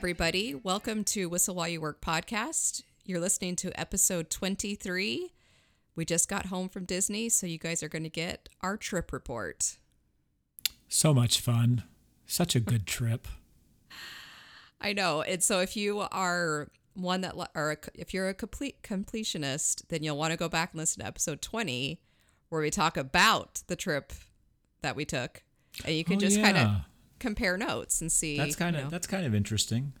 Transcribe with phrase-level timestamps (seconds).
[0.00, 0.54] everybody.
[0.54, 2.84] Welcome to Whistle While You Work podcast.
[3.04, 5.30] You're listening to episode 23.
[5.94, 9.12] We just got home from Disney, so you guys are going to get our trip
[9.12, 9.76] report.
[10.88, 11.82] So much fun.
[12.26, 13.28] Such a good trip.
[14.80, 15.20] I know.
[15.20, 20.16] And so if you are one that, or if you're a complete completionist, then you'll
[20.16, 22.00] want to go back and listen to episode 20,
[22.48, 24.14] where we talk about the trip
[24.80, 25.42] that we took.
[25.84, 26.52] And you can Oh, just yeah.
[26.52, 26.70] kind of
[27.20, 28.36] compare notes and see.
[28.36, 28.90] That's kind of you know.
[28.90, 29.92] that's kind of interesting.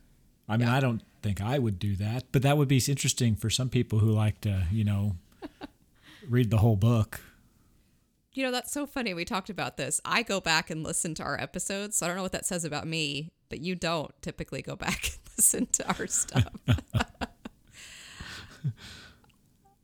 [0.48, 0.74] I mean, Yeah.
[0.74, 4.00] I don't think I would do that, but that would be interesting for some people
[4.00, 5.16] who like to, you know,
[6.28, 7.20] read the whole book.
[8.32, 9.14] You know, that's so funny.
[9.14, 10.00] We talked about this.
[10.04, 11.96] I go back and listen to our episodes.
[11.96, 15.04] So I don't know what that says about me, but you don't typically go back
[15.04, 16.46] and listen to our stuff.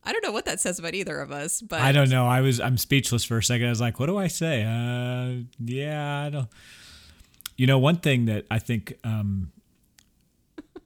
[0.03, 2.25] I don't know what that says about either of us, but I don't know.
[2.27, 3.67] I was I'm speechless for a second.
[3.67, 4.63] I was like, what do I say?
[4.63, 6.47] Uh, yeah, I don't.
[7.57, 9.51] You know, one thing that I think um,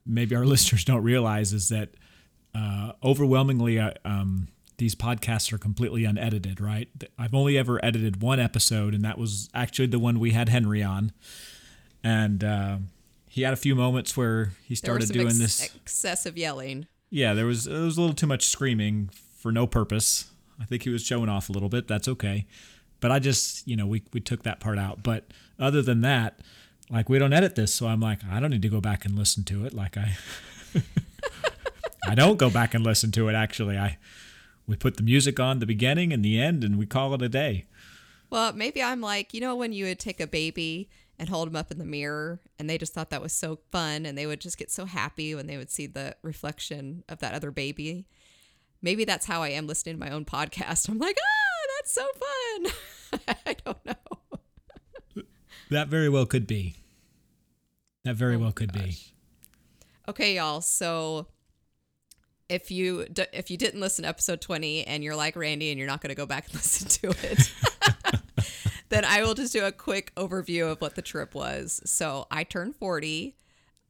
[0.06, 1.90] maybe our listeners don't realize is that
[2.56, 6.60] uh, overwhelmingly, uh, um, these podcasts are completely unedited.
[6.60, 6.90] Right?
[7.20, 10.82] I've only ever edited one episode, and that was actually the one we had Henry
[10.82, 11.12] on,
[12.04, 12.78] and uh,
[13.30, 15.76] he had a few moments where he there started doing ex- this.
[15.76, 16.88] excessive yelling.
[17.10, 20.30] Yeah, there was it was a little too much screaming for no purpose.
[20.60, 21.88] I think he was showing off a little bit.
[21.88, 22.46] That's okay.
[23.00, 25.04] But I just, you know, we we took that part out.
[25.04, 26.40] But other than that,
[26.92, 29.16] like we don't edit this, so I'm like, I don't need to go back and
[29.16, 29.73] listen to it.
[29.73, 30.17] Like I
[32.08, 33.78] I don't go back and listen to it actually.
[33.78, 33.97] I
[34.67, 37.30] we put the music on the beginning and the end and we call it a
[37.30, 37.66] day.
[38.30, 41.56] Well, maybe I'm like, you know, when you would take a baby and hold them
[41.56, 44.39] up in the mirror and they just thought that was so fun and they would
[44.42, 48.08] just get so happy when they would see the reflection of that other baby.
[48.81, 50.89] Maybe that's how I am listening to my own podcast.
[50.89, 53.25] I'm like, ah, that's so fun.
[53.45, 55.24] I don't know.
[55.69, 56.75] That very well could be.
[58.03, 58.97] That very well could be.
[60.07, 60.62] Okay, y'all.
[60.62, 61.28] So
[62.50, 65.88] if you if you didn't listen to episode 20 and you're like Randy and you're
[65.88, 67.51] not going to go back and listen to it,
[68.89, 71.81] then I will just do a quick overview of what the trip was.
[71.85, 73.38] So I turned 40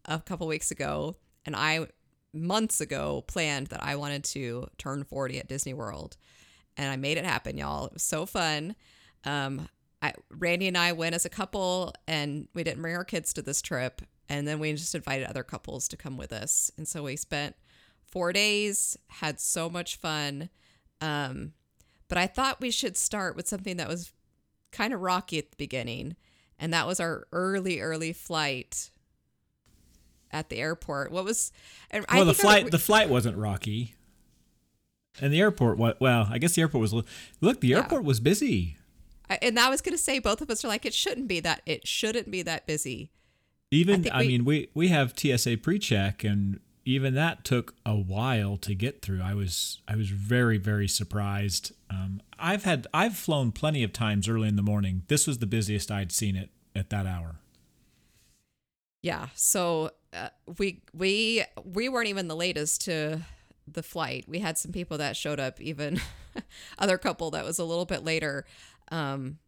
[0.05, 1.87] a couple weeks ago, and I
[2.33, 6.17] months ago planned that I wanted to turn 40 at Disney World,
[6.77, 7.87] and I made it happen, y'all.
[7.87, 8.75] It was so fun.
[9.25, 9.67] Um,
[10.01, 13.41] I, Randy and I went as a couple, and we didn't bring our kids to
[13.41, 17.03] this trip, and then we just invited other couples to come with us, and so
[17.03, 17.55] we spent
[18.07, 20.49] four days, had so much fun.
[21.01, 21.53] Um,
[22.07, 24.11] but I thought we should start with something that was
[24.71, 26.15] kind of rocky at the beginning,
[26.59, 28.89] and that was our early, early flight
[30.31, 31.11] at the airport.
[31.11, 31.51] What was?
[31.89, 33.95] And I Well, the think our- flight the flight wasn't rocky.
[35.19, 36.93] And the airport what well, I guess the airport was
[37.41, 38.77] look, the airport was busy.
[39.31, 41.39] I- and I was going to say both of us are like it shouldn't be
[41.41, 43.11] that it shouldn't be that busy.
[43.71, 47.95] Even think I, we- mean, we we have TSA pre-check, and even that took a
[47.95, 49.21] while to get through.
[49.21, 51.71] I was I was very very surprised.
[51.89, 55.03] Um, I've had I've flown plenty of times early in the morning.
[55.07, 57.35] This was the busiest I'd seen it at that hour.
[59.01, 59.27] Yeah.
[59.35, 63.21] So uh, we we we weren't even the latest to
[63.67, 64.25] the flight.
[64.27, 66.01] We had some people that showed up, even
[66.79, 68.45] other couple that was a little bit later.
[68.91, 69.39] Um,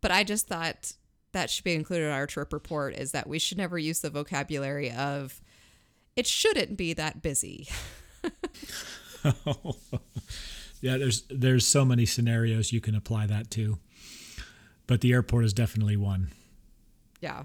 [0.00, 0.92] but I just thought
[1.32, 4.10] that should be included in our trip report is that we should never use the
[4.10, 5.40] vocabulary of
[6.14, 7.68] it shouldn't be that busy.
[10.82, 13.78] yeah, there's there's so many scenarios you can apply that to,
[14.86, 16.28] but the airport is definitely one.
[17.20, 17.44] Yeah.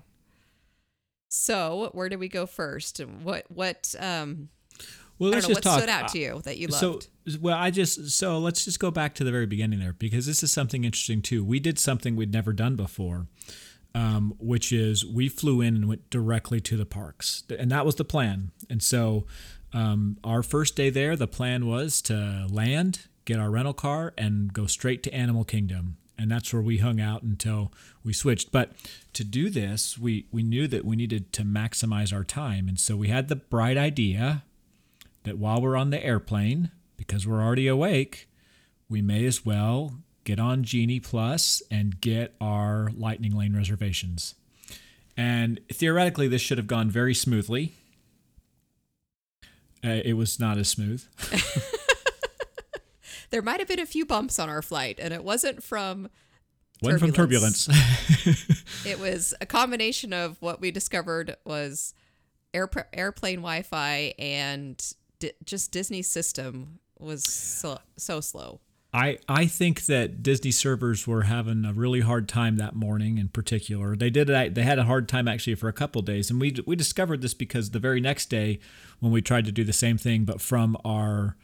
[1.29, 2.99] So where do we go first?
[2.99, 4.49] What what um
[5.19, 5.79] Well, let's know just what talk.
[5.79, 7.07] stood out to you that you so loved.
[7.41, 10.43] well i just so let's just go back to the very beginning there because this
[10.43, 11.43] is something interesting too.
[11.43, 13.27] We did something we'd never done before
[13.97, 17.43] um, which is we flew in and went directly to the parks.
[17.57, 18.51] And that was the plan.
[18.69, 19.25] And so
[19.73, 24.53] um, our first day there the plan was to land get our rental car and
[24.53, 25.97] go straight to animal kingdom.
[26.19, 27.71] And that's where we hung out until
[28.03, 28.51] we switched.
[28.51, 28.71] But
[29.13, 32.67] to do this we we knew that we needed to maximize our time.
[32.67, 34.43] And so we had the bright idea
[35.27, 38.29] that while we're on the airplane, because we're already awake,
[38.89, 44.35] we may as well get on Genie Plus and get our Lightning Lane reservations.
[45.15, 47.73] And theoretically, this should have gone very smoothly.
[49.83, 51.05] Uh, it was not as smooth.
[53.29, 56.09] There might have been a few bumps on our flight, and it wasn't from
[56.79, 57.67] One from Turbulence.
[58.85, 61.93] it was a combination of what we discovered was
[62.53, 68.59] air, airplane Wi-Fi and di- just Disney's system was so, so slow.
[68.93, 73.27] I, I think that Disney servers were having a really hard time that morning in
[73.27, 73.95] particular.
[73.95, 76.55] They did uh, they had a hard time actually for a couple days, and we
[76.65, 78.59] we discovered this because the very next day
[78.99, 81.35] when we tried to do the same thing but from our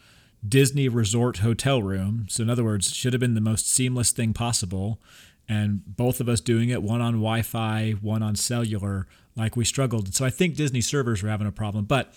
[0.47, 2.27] Disney resort hotel room.
[2.29, 5.01] So in other words, it should have been the most seamless thing possible,
[5.47, 9.05] and both of us doing it one on Wi-Fi, one on cellular,
[9.35, 10.15] like we struggled.
[10.15, 11.85] So I think Disney servers were having a problem.
[11.85, 12.13] But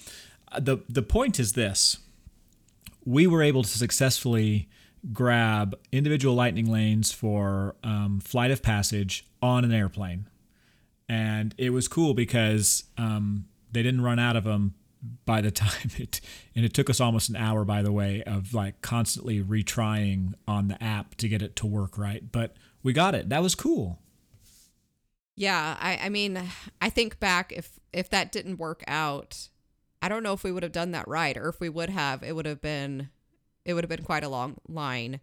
[0.59, 1.99] the the point is this:
[3.05, 4.69] we were able to successfully
[5.13, 10.29] grab individual lightning lanes for um, flight of passage on an airplane.
[11.09, 14.75] And it was cool because um, they didn't run out of them
[15.25, 16.21] by the time it,
[16.55, 20.69] and it took us almost an hour, by the way, of like constantly retrying on
[20.69, 22.33] the app to get it to work right.
[22.33, 23.29] But we got it.
[23.29, 24.01] That was cool.
[25.37, 26.43] Yeah, I, I mean,
[26.81, 29.49] I think back if if that didn't work out,
[30.03, 32.23] I don't know if we would have done that right, or if we would have,
[32.23, 33.11] it would have been
[33.65, 35.21] it would have been quite a long line.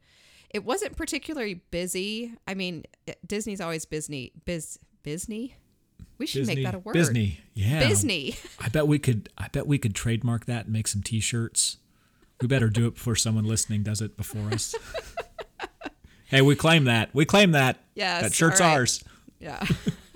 [0.49, 2.33] It wasn't particularly busy.
[2.47, 2.83] I mean,
[3.25, 4.33] Disney's always busy.
[4.45, 5.55] Biz Disney.
[6.17, 6.93] We should Disney, make that a word.
[6.93, 7.87] Disney, yeah.
[7.87, 8.35] Disney.
[8.59, 9.29] I bet we could.
[9.37, 11.77] I bet we could trademark that and make some T-shirts.
[12.41, 14.75] We better do it before someone listening does it before us.
[16.25, 17.09] hey, we claim that.
[17.13, 17.79] We claim that.
[17.95, 18.23] Yes.
[18.23, 18.73] That shirt's right.
[18.73, 19.03] ours.
[19.39, 19.65] Yeah.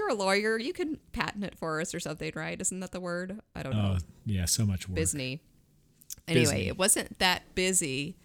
[0.00, 0.58] You're a lawyer.
[0.58, 2.58] You can patent it for us or something, right?
[2.58, 3.38] Isn't that the word?
[3.54, 3.96] I don't know.
[3.98, 4.96] Oh, yeah, so much work.
[4.96, 5.42] Disney.
[6.26, 6.68] Anyway, Busy.
[6.68, 8.16] it wasn't that busy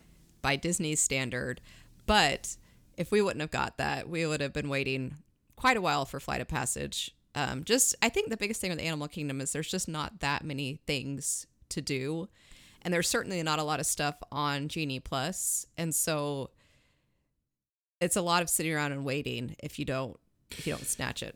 [0.41, 1.59] by Disney's standard,
[2.05, 2.55] but
[2.95, 5.15] if we wouldn't have got that, we would have been waiting
[5.57, 7.13] quite a while for Flight of Passage.
[7.35, 10.21] Um, just, I think the biggest thing with the Animal Kingdom is there's just not
[10.21, 12.29] that many things to do,
[12.83, 16.51] and there's certainly not a lot of stuff on Genie Plus, and so
[17.99, 20.17] it's a lot of sitting around and waiting if you don't
[20.51, 21.35] if you don't snatch it.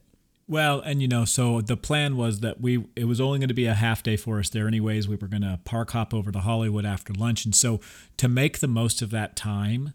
[0.50, 3.54] Well, and you know, so the plan was that we it was only going to
[3.54, 5.08] be a half day for us there anyways.
[5.08, 7.80] We were going to park hop over to Hollywood after lunch, and so
[8.18, 9.94] to make the most of that time,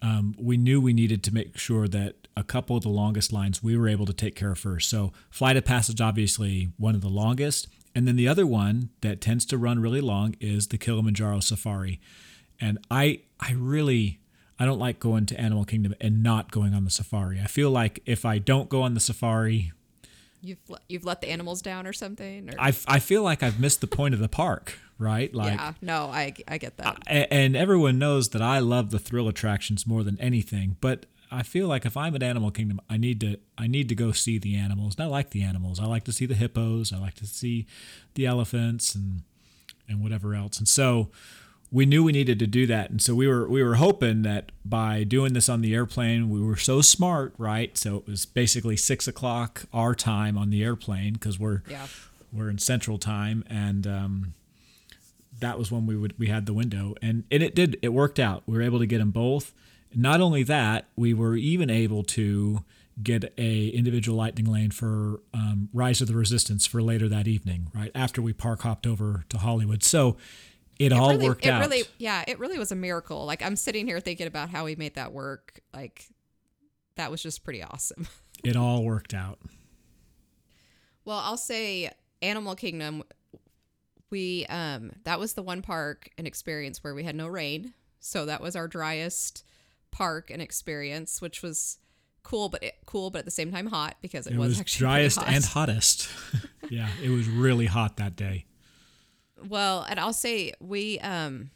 [0.00, 3.62] um, we knew we needed to make sure that a couple of the longest lines
[3.62, 4.88] we were able to take care of first.
[4.88, 9.20] So Flight of Passage, obviously one of the longest, and then the other one that
[9.20, 12.00] tends to run really long is the Kilimanjaro Safari,
[12.58, 14.20] and I I really
[14.58, 17.38] I don't like going to Animal Kingdom and not going on the safari.
[17.38, 19.72] I feel like if I don't go on the safari,
[20.42, 20.58] You've
[20.88, 22.50] you've let the animals down or something.
[22.50, 25.34] Or, I, I feel like I've missed the point of the park, right?
[25.34, 26.98] Like, yeah, no, I I get that.
[27.06, 30.76] a- and everyone knows that I love the thrill attractions more than anything.
[30.80, 33.94] But I feel like if I'm at Animal Kingdom, I need to I need to
[33.94, 34.96] go see the animals.
[34.96, 35.78] And I like the animals.
[35.78, 36.92] I like to see the hippos.
[36.92, 37.66] I like to see
[38.14, 39.22] the elephants and
[39.88, 40.58] and whatever else.
[40.58, 41.10] And so
[41.72, 42.90] we knew we needed to do that.
[42.90, 46.40] And so we were we were hoping that by doing this on the airplane, we
[46.40, 47.76] were so smart, right?
[47.78, 51.86] So it was basically six o'clock our time on the airplane because we're yeah.
[52.32, 54.34] we're in Central Time, and um,
[55.38, 58.18] that was when we would we had the window, and, and it did it worked
[58.18, 58.42] out.
[58.46, 59.52] We were able to get them both.
[59.94, 62.64] Not only that, we were even able to
[63.02, 67.70] get a individual lightning lane for um, Rise of the Resistance for later that evening,
[67.74, 69.82] right after we park hopped over to Hollywood.
[69.82, 70.16] So
[70.80, 71.60] it, all really, worked it out.
[71.60, 73.24] Really, yeah, it really was a miracle.
[73.26, 75.60] Like I'm sitting here thinking about how we made that work.
[75.74, 76.06] Like
[76.96, 78.06] that was just pretty awesome.
[78.42, 79.38] It all worked out.
[81.04, 81.90] Well, I'll say
[82.22, 83.02] Animal Kingdom.
[84.10, 88.24] We um that was the one park and experience where we had no rain, so
[88.26, 89.44] that was our driest
[89.90, 91.76] park and experience, which was
[92.22, 94.60] cool, but it, cool, but at the same time hot because it, It was, was
[94.60, 95.28] actually driest hot.
[95.28, 96.08] and hottest.
[96.70, 98.46] yeah, it was really hot that day.
[99.48, 101.50] Well, and I'll say we um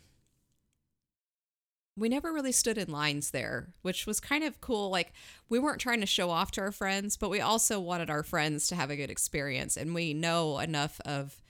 [1.96, 4.90] we never really stood in lines there, which was kind of cool.
[4.90, 5.12] Like
[5.48, 8.66] we weren't trying to show off to our friends, but we also wanted our friends
[8.68, 11.40] to have a good experience and we know enough of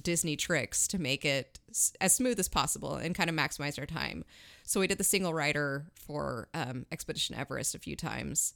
[0.00, 1.60] Disney tricks to make it
[2.00, 4.24] as smooth as possible and kind of maximize our time.
[4.64, 8.54] So we did the single rider for um, Expedition Everest a few times.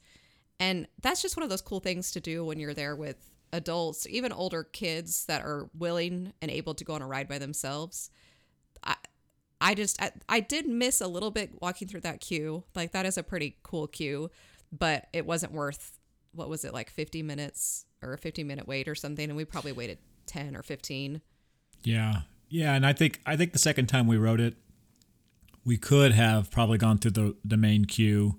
[0.61, 4.07] And that's just one of those cool things to do when you're there with adults,
[4.09, 8.11] even older kids that are willing and able to go on a ride by themselves.
[8.83, 8.97] I,
[9.61, 12.65] I just, I, I did miss a little bit walking through that queue.
[12.75, 14.31] Like, that is a pretty cool queue,
[14.73, 15.99] but it wasn't worth,
[16.33, 19.29] what was it, like 50 minutes or a 50 minute wait or something?
[19.29, 21.21] And we probably waited 10 or 15.
[21.85, 22.23] Yeah.
[22.53, 24.57] Yeah, and I think I think the second time we wrote it,
[25.65, 28.39] we could have probably gone through the the main queue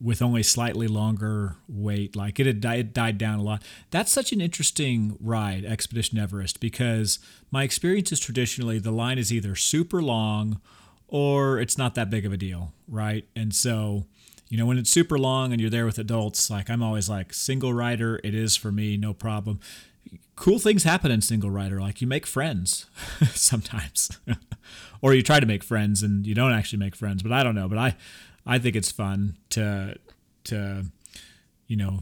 [0.00, 2.16] with only slightly longer wait.
[2.16, 3.62] Like it had died, died down a lot.
[3.90, 7.18] That's such an interesting ride, Expedition Everest, because
[7.50, 10.60] my experience is traditionally the line is either super long
[11.06, 13.26] or it's not that big of a deal, right?
[13.36, 14.06] And so,
[14.48, 17.34] you know, when it's super long and you're there with adults, like I'm always like
[17.34, 19.60] single rider, it is for me, no problem.
[20.36, 21.80] Cool things happen in single rider.
[21.80, 22.86] Like you make friends
[23.34, 24.18] sometimes,
[25.02, 27.22] or you try to make friends and you don't actually make friends.
[27.22, 27.68] But I don't know.
[27.68, 27.96] But I,
[28.46, 29.96] I think it's fun to,
[30.44, 30.86] to,
[31.66, 32.00] you know,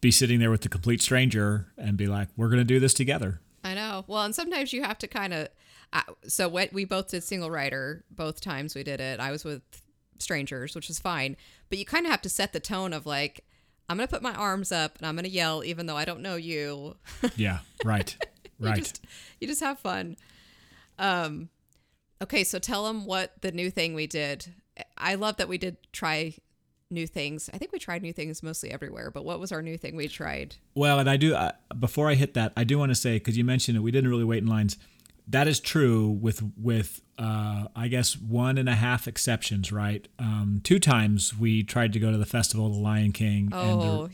[0.00, 3.40] be sitting there with a complete stranger and be like, "We're gonna do this together."
[3.64, 4.04] I know.
[4.06, 5.48] Well, and sometimes you have to kind of.
[5.92, 9.20] Uh, so what we both did single rider both times we did it.
[9.20, 9.62] I was with
[10.18, 11.36] strangers, which is fine,
[11.68, 13.44] but you kind of have to set the tone of like,
[13.88, 16.36] I'm gonna put my arms up and I'm gonna yell, even though I don't know
[16.36, 16.96] you.
[17.36, 17.58] Yeah.
[17.84, 18.16] Right.
[18.58, 18.76] right.
[18.76, 19.04] you just
[19.40, 20.16] you just have fun.
[20.98, 21.48] Um,
[22.22, 24.54] okay, so tell them what the new thing we did.
[24.96, 26.34] I love that we did try
[26.90, 27.50] new things.
[27.52, 30.08] I think we tried new things mostly everywhere, but what was our new thing we
[30.08, 30.56] tried?
[30.74, 33.36] Well, and I do uh, before I hit that, I do want to say because
[33.36, 34.76] you mentioned it, we didn't really wait in lines.
[35.28, 40.06] That is true with with uh, I guess one and a half exceptions, right?
[40.18, 43.50] Um, two times we tried to go to the festival of the Lion King.
[43.52, 44.12] Oh, and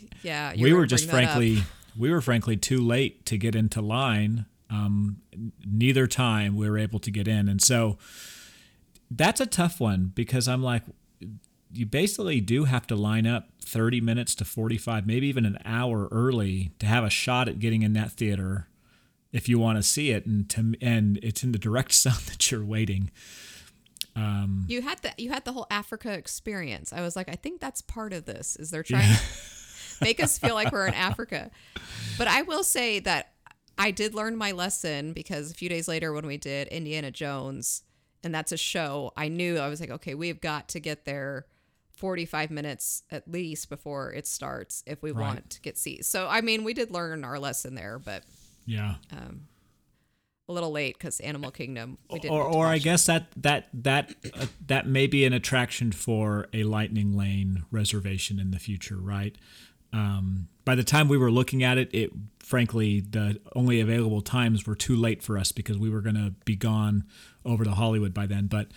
[0.54, 0.64] yeah.
[0.64, 1.62] We were just frankly
[1.98, 4.46] we were frankly too late to get into line.
[4.70, 5.22] Um,
[5.66, 7.96] neither time we were able to get in, and so
[9.10, 10.82] that's a tough one because I'm like,
[11.72, 16.08] you basically do have to line up 30 minutes to 45, maybe even an hour
[16.10, 18.68] early to have a shot at getting in that theater
[19.32, 22.50] if you want to see it and to and it's in the direct sun that
[22.50, 23.10] you're waiting.
[24.16, 26.92] Um, you had the you had the whole Africa experience.
[26.92, 28.56] I was like, I think that's part of this.
[28.56, 29.16] Is they're trying yeah.
[29.16, 29.22] to
[30.00, 31.50] make us feel like we're in Africa.
[32.16, 33.32] But I will say that
[33.78, 37.84] I did learn my lesson because a few days later when we did Indiana Jones,
[38.24, 41.46] and that's a show, I knew I was like, okay, we've got to get there
[41.92, 45.20] 45 minutes at least before it starts if we right.
[45.20, 46.08] want to get seats.
[46.08, 48.24] So I mean, we did learn our lesson there, but
[48.68, 48.96] yeah.
[49.10, 49.48] Um,
[50.48, 51.98] a little late because Animal Kingdom.
[52.10, 55.90] We didn't or, or I guess that that that uh, that may be an attraction
[55.90, 59.36] for a Lightning Lane reservation in the future, right?
[59.92, 64.66] Um, by the time we were looking at it, it frankly the only available times
[64.66, 67.04] were too late for us because we were going to be gone
[67.44, 68.46] over to Hollywood by then.
[68.46, 68.68] But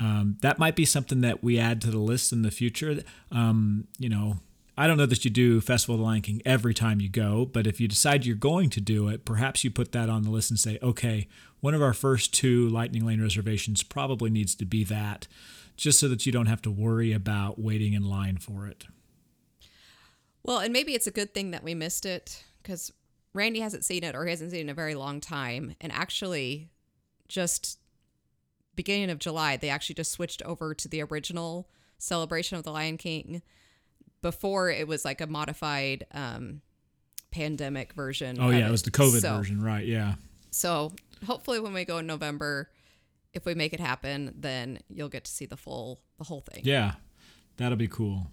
[0.00, 3.02] um, that might be something that we add to the list in the future.
[3.30, 4.38] Um, you know,
[4.78, 7.46] I don't know that you do Festival of the Lion King every time you go,
[7.46, 10.30] but if you decide you're going to do it, perhaps you put that on the
[10.30, 11.28] list and say, okay,
[11.60, 15.26] one of our first two Lightning Lane reservations probably needs to be that,
[15.76, 18.84] just so that you don't have to worry about waiting in line for it.
[20.42, 22.92] Well, and maybe it's a good thing that we missed it because
[23.32, 25.74] Randy hasn't seen it or he hasn't seen it in a very long time.
[25.80, 26.68] And actually,
[27.28, 27.78] just
[28.74, 31.68] beginning of July, they actually just switched over to the original
[31.98, 33.42] celebration of the Lion King
[34.22, 36.60] before it was like a modified um,
[37.30, 38.38] pandemic version.
[38.40, 38.68] Oh yeah, it.
[38.68, 39.84] it was the COVID so, version, right?
[39.84, 40.14] Yeah.
[40.50, 40.92] So
[41.26, 42.70] hopefully, when we go in November,
[43.32, 46.62] if we make it happen, then you'll get to see the full the whole thing.
[46.64, 46.94] Yeah,
[47.56, 48.28] that'll be cool.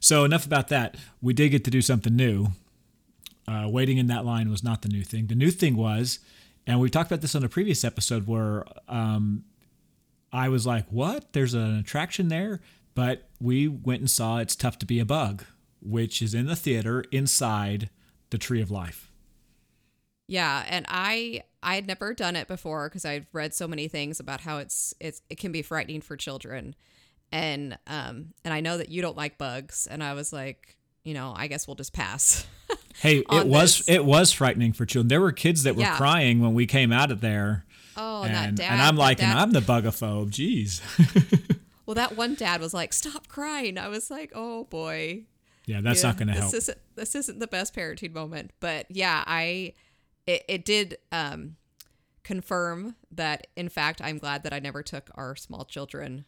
[0.00, 0.96] So enough about that.
[1.22, 2.48] We did get to do something new.
[3.46, 5.28] Uh, waiting in that line was not the new thing.
[5.28, 6.18] The new thing was,
[6.66, 9.44] and we talked about this on a previous episode where um,
[10.32, 11.32] I was like, "What?
[11.32, 12.60] There's an attraction there."
[12.98, 15.44] But we went and saw It's Tough to Be a Bug,
[15.80, 17.90] which is in the theater inside
[18.30, 19.12] the Tree of Life.
[20.26, 24.18] Yeah, and I I had never done it before because I've read so many things
[24.18, 26.74] about how it's it's it can be frightening for children.
[27.30, 31.14] And um and I know that you don't like bugs and I was like, you
[31.14, 32.48] know, I guess we'll just pass.
[32.98, 33.88] hey, it was this.
[33.90, 35.06] it was frightening for children.
[35.06, 35.96] There were kids that were yeah.
[35.96, 37.64] crying when we came out of there.
[37.96, 40.30] Oh, and, that dad, and I'm like, and I'm the bugaphobe.
[40.30, 40.80] Jeez.
[41.88, 45.24] Well, that one dad was like, "Stop crying." I was like, "Oh boy."
[45.64, 46.52] Yeah, that's yeah, not going to help.
[46.52, 49.72] Isn't, this isn't the best parenting moment, but yeah, I
[50.26, 51.56] it, it did um,
[52.24, 56.26] confirm that in fact I'm glad that I never took our small children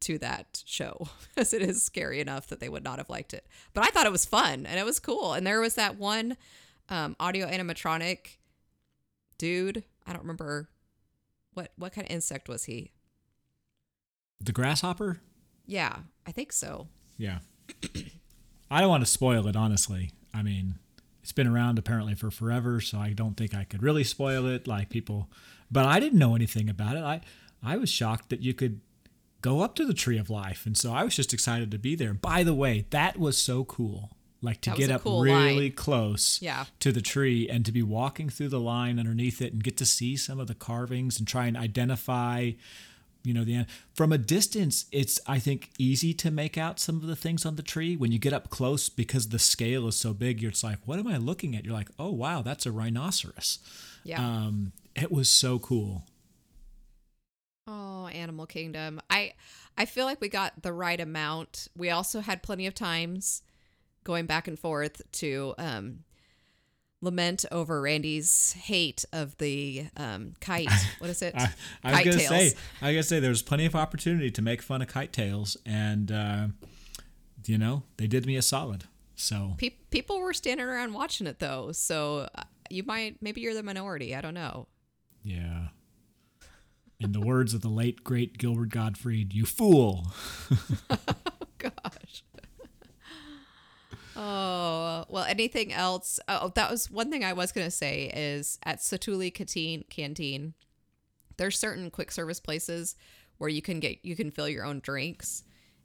[0.00, 3.46] to that show because it is scary enough that they would not have liked it.
[3.72, 5.32] But I thought it was fun and it was cool.
[5.32, 6.36] And there was that one
[6.90, 8.36] um, audio animatronic
[9.38, 9.84] dude.
[10.06, 10.68] I don't remember
[11.54, 12.92] what what kind of insect was he.
[14.40, 15.20] The grasshopper?
[15.66, 16.88] Yeah, I think so.
[17.16, 17.38] Yeah.
[18.70, 20.12] I don't want to spoil it, honestly.
[20.34, 20.78] I mean,
[21.22, 24.66] it's been around apparently for forever, so I don't think I could really spoil it
[24.66, 25.28] like people.
[25.70, 27.02] But I didn't know anything about it.
[27.02, 27.20] I
[27.62, 28.80] I was shocked that you could
[29.42, 31.94] go up to the tree of life, and so I was just excited to be
[31.94, 32.14] there.
[32.14, 34.10] By the way, that was so cool.
[34.40, 35.72] Like to get up cool really line.
[35.72, 36.66] close yeah.
[36.78, 39.84] to the tree and to be walking through the line underneath it and get to
[39.84, 42.52] see some of the carvings and try and identify
[43.28, 43.66] you know the end.
[43.94, 47.56] from a distance it's i think easy to make out some of the things on
[47.56, 47.96] the tree.
[47.96, 50.98] When you get up close because the scale is so big you're just like what
[50.98, 51.64] am i looking at?
[51.64, 53.58] You're like oh wow that's a rhinoceros.
[54.04, 54.24] Yeah.
[54.24, 56.06] Um it was so cool.
[57.66, 59.00] Oh animal kingdom.
[59.10, 59.34] I
[59.76, 61.68] i feel like we got the right amount.
[61.76, 63.42] We also had plenty of times
[64.04, 66.04] going back and forth to um
[67.00, 70.68] lament over Randy's hate of the um, kite.
[70.98, 71.34] What is it?
[71.36, 71.50] I,
[71.84, 72.28] I was gonna tails.
[72.28, 75.56] say, I gotta say, there was plenty of opportunity to make fun of kite tails,
[75.64, 76.46] and uh,
[77.46, 78.84] you know they did me a solid.
[79.14, 83.54] So Pe- people were standing around watching it though, so uh, you might maybe you're
[83.54, 84.14] the minority.
[84.14, 84.66] I don't know.
[85.22, 85.68] yeah.
[87.00, 90.08] In the words of the late great Gilbert Gottfried, "You fool."
[94.20, 95.24] Oh well.
[95.24, 96.18] Anything else?
[96.28, 100.54] Oh, oh, that was one thing I was gonna say is at Satu'li Canteen Canteen.
[101.36, 102.96] There's certain quick service places
[103.38, 105.44] where you can get you can fill your own drinks,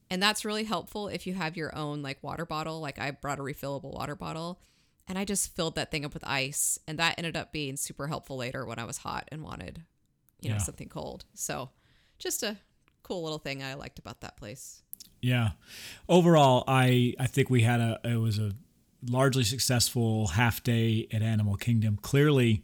[0.09, 2.79] and that's really helpful if you have your own like water bottle.
[2.81, 4.59] Like I brought a refillable water bottle,
[5.07, 8.07] and I just filled that thing up with ice, and that ended up being super
[8.07, 9.83] helpful later when I was hot and wanted,
[10.41, 10.61] you know, Yeah.
[10.61, 11.25] something cold.
[11.35, 11.69] So,
[12.17, 12.57] just a
[13.03, 14.81] cool little thing I liked about that place.
[15.23, 15.51] Yeah.
[16.09, 18.51] Overall, I I think we had a it was a
[19.09, 21.97] largely successful half day at Animal Kingdom.
[22.01, 22.61] Clearly,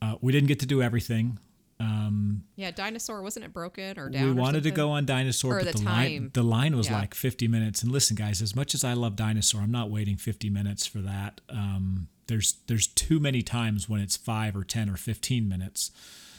[0.00, 1.38] uh, we didn't get to do everything.
[1.80, 4.24] Um, Yeah, dinosaur wasn't it broken or down?
[4.24, 5.94] we wanted to go on Dinosaur, Or but the the, time.
[6.12, 6.98] line the line was Yeah.
[7.00, 7.82] like 50 minutes.
[7.82, 11.00] And listen, guys, as much as I love Dinosaur, I'm not waiting 50 minutes for
[11.00, 11.40] that.
[11.48, 15.90] Um, there's there's too many times when it's five or 10 or 15 minutes.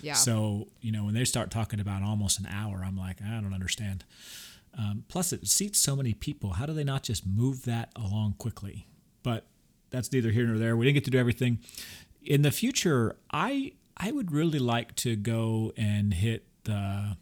[0.02, 0.14] Yeah.
[0.14, 3.54] So you know when they start talking about almost an hour, I'm like, I don't
[3.54, 4.06] understand.
[4.78, 6.54] Um, plus, it seats so many people.
[6.54, 8.88] How do they not just move that along quickly?
[9.24, 9.46] But
[9.90, 10.76] that's neither here nor there.
[10.76, 11.60] We didn't get to do everything.
[12.24, 17.18] In the future, I I would really like to go and hit the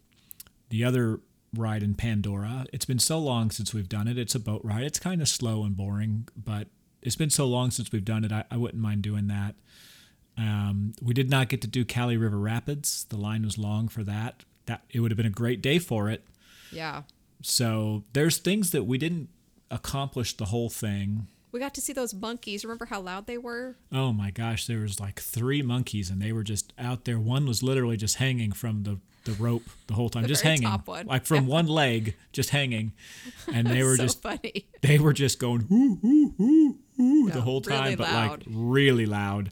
[0.70, 1.20] the other
[1.56, 2.66] ride in Pandora.
[2.74, 4.18] It's been so long since we've done it.
[4.18, 4.84] It's a boat ride.
[4.84, 6.68] It's kind of slow and boring, but
[7.04, 8.32] it's been so long since we've done it.
[8.32, 9.56] I, I wouldn't mind doing that.
[10.36, 13.06] Um, we did not get to do Kali River Rapids.
[13.10, 14.44] The line was long for that.
[14.66, 16.26] That it would have been a great day for it.
[16.72, 17.04] yeah.
[17.46, 19.30] So there's things that we didn't
[19.70, 21.28] accomplish the whole thing.
[21.52, 22.64] We got to see those monkeys.
[22.66, 23.76] Remember how loud they were?
[23.92, 27.20] Oh my gosh, there was like three monkeys and they were just out there.
[27.20, 30.68] One was literally just hanging from the, the rope the whole time, The just hanging,
[30.86, 31.06] one.
[31.06, 32.94] like from one leg, just hanging,
[33.54, 34.65] and they were so just funny.
[34.82, 38.30] they were just going whoo whoo whoo whoo Yeah, the whole time, really but loud.
[38.30, 39.52] like really loud.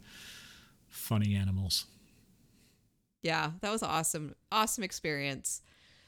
[0.87, 1.85] Funny animals.
[3.21, 4.33] Yeah, that was awesome.
[4.51, 5.61] Awesome experience.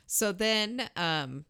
[0.07, 1.45] So then um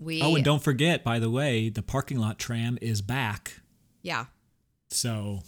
[0.00, 3.60] we Oh, and don't forget, by the way, the parking lot tram is back.
[4.02, 4.26] yeah.
[4.88, 5.40] So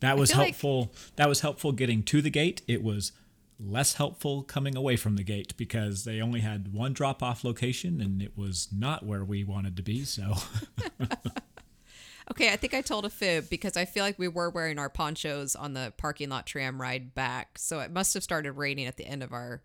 [0.00, 0.94] that was feel like- helpful.
[1.16, 2.62] that was helpful getting to the gate.
[2.66, 3.12] It was
[3.58, 8.00] less helpful coming away from the gate because they only had one drop off location
[8.00, 10.04] and it was not where we wanted to be.
[10.04, 10.34] So
[12.30, 14.88] Okay, I think I told a fib because I feel like we were wearing our
[14.88, 17.58] ponchos on the parking lot tram ride back.
[17.58, 19.62] So it must have started raining at the end of our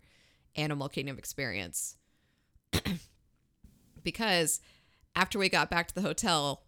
[0.56, 1.96] Animal Kingdom experience.
[4.06, 4.60] because
[5.14, 6.62] after we got back to the hotel,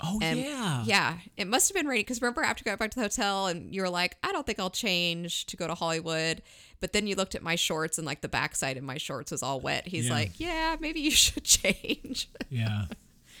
[0.00, 0.84] Oh and yeah.
[0.86, 3.48] yeah, it must have been raining because remember after we got back to the hotel
[3.48, 6.40] and you were like, I don't think I'll change to go to Hollywood.
[6.80, 9.42] But then you looked at my shorts and like the backside of my shorts was
[9.42, 9.86] all wet.
[9.88, 10.12] He's Yeah.
[10.14, 12.28] like, Yeah, maybe you should change.
[12.48, 12.86] Yeah.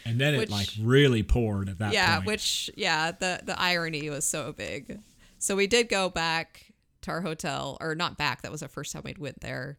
[0.04, 2.26] And then Which- it like really poured at that yeah, point.
[2.26, 4.98] which yeah, the the irony was so big.
[5.38, 6.66] So we did go back
[7.02, 8.42] to our hotel, or not back.
[8.42, 9.78] That was the first time we'd went there,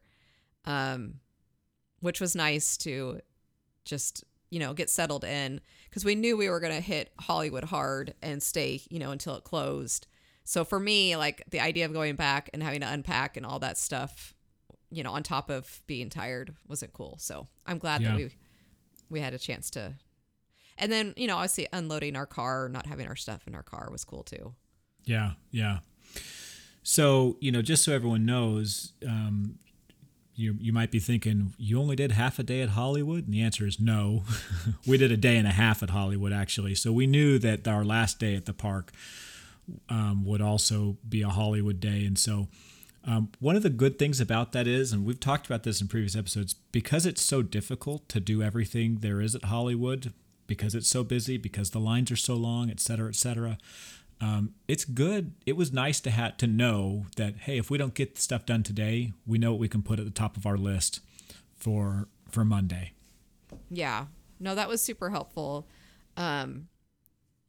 [0.66, 1.16] um,
[2.02, 3.20] which was nice to
[3.86, 8.14] just you know get settled in because we knew we were gonna hit Hollywood hard
[8.22, 10.08] and stay you know until it closed.
[10.46, 13.60] So for me, like the idea of going back and having to unpack and all
[13.60, 14.34] that stuff,
[14.92, 17.16] you know, on top of being tired, wasn't cool.
[17.20, 18.10] So I'm glad Yeah.
[18.10, 18.30] that we
[19.10, 19.94] we had a chance to
[20.78, 23.90] and then, you know, obviously unloading our car, not having our stuff in our car
[23.92, 24.56] was cool too.
[25.06, 25.80] Yeah, yeah.
[26.84, 29.60] So you know, just so everyone knows, um,
[30.36, 33.42] you you might be thinking you only did half a day at Hollywood, and the
[33.42, 34.24] answer is no.
[34.88, 36.76] we did a day and a half at Hollywood actually.
[36.76, 38.92] So we knew that our last day at the park
[39.90, 42.48] um, would also be a Hollywood day, and so.
[43.06, 45.90] Um, one of the good things about that is, and we've talked about this in
[45.90, 50.14] previous episodes, because it's so difficult to do everything there is at Hollywood,
[50.48, 53.58] because it's so busy, because the lines are so long, et cetera, et cetera.
[54.22, 55.34] Um, it's good.
[55.46, 58.46] It was nice to have to know that hey, if we don't get the stuff
[58.46, 61.02] done today, we know what we can put at the top of our list
[61.56, 62.94] for for Monday.
[63.70, 64.06] Yeah.
[64.40, 65.68] No, that was super helpful.
[66.18, 66.68] Um,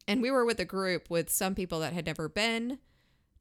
[0.06, 2.78] and we were with a group with some people that had never been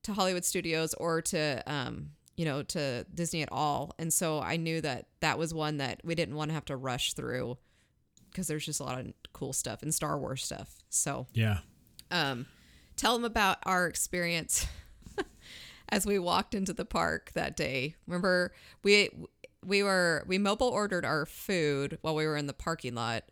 [0.03, 3.93] to Hollywood Studios or to, um, you know, to Disney at all.
[3.99, 6.77] And so I knew that that was one that we didn't want to have to
[6.77, 7.57] rush through
[8.31, 10.77] because there's just a lot of cool stuff and Star Wars stuff.
[10.89, 11.59] So, Yeah.
[12.11, 12.47] um,
[12.95, 14.67] tell them about our experience
[15.89, 17.95] as we walked into the park that day.
[18.07, 18.53] Remember,
[18.83, 19.09] we
[19.65, 23.23] we were we mobile ordered our food while we were in the parking lot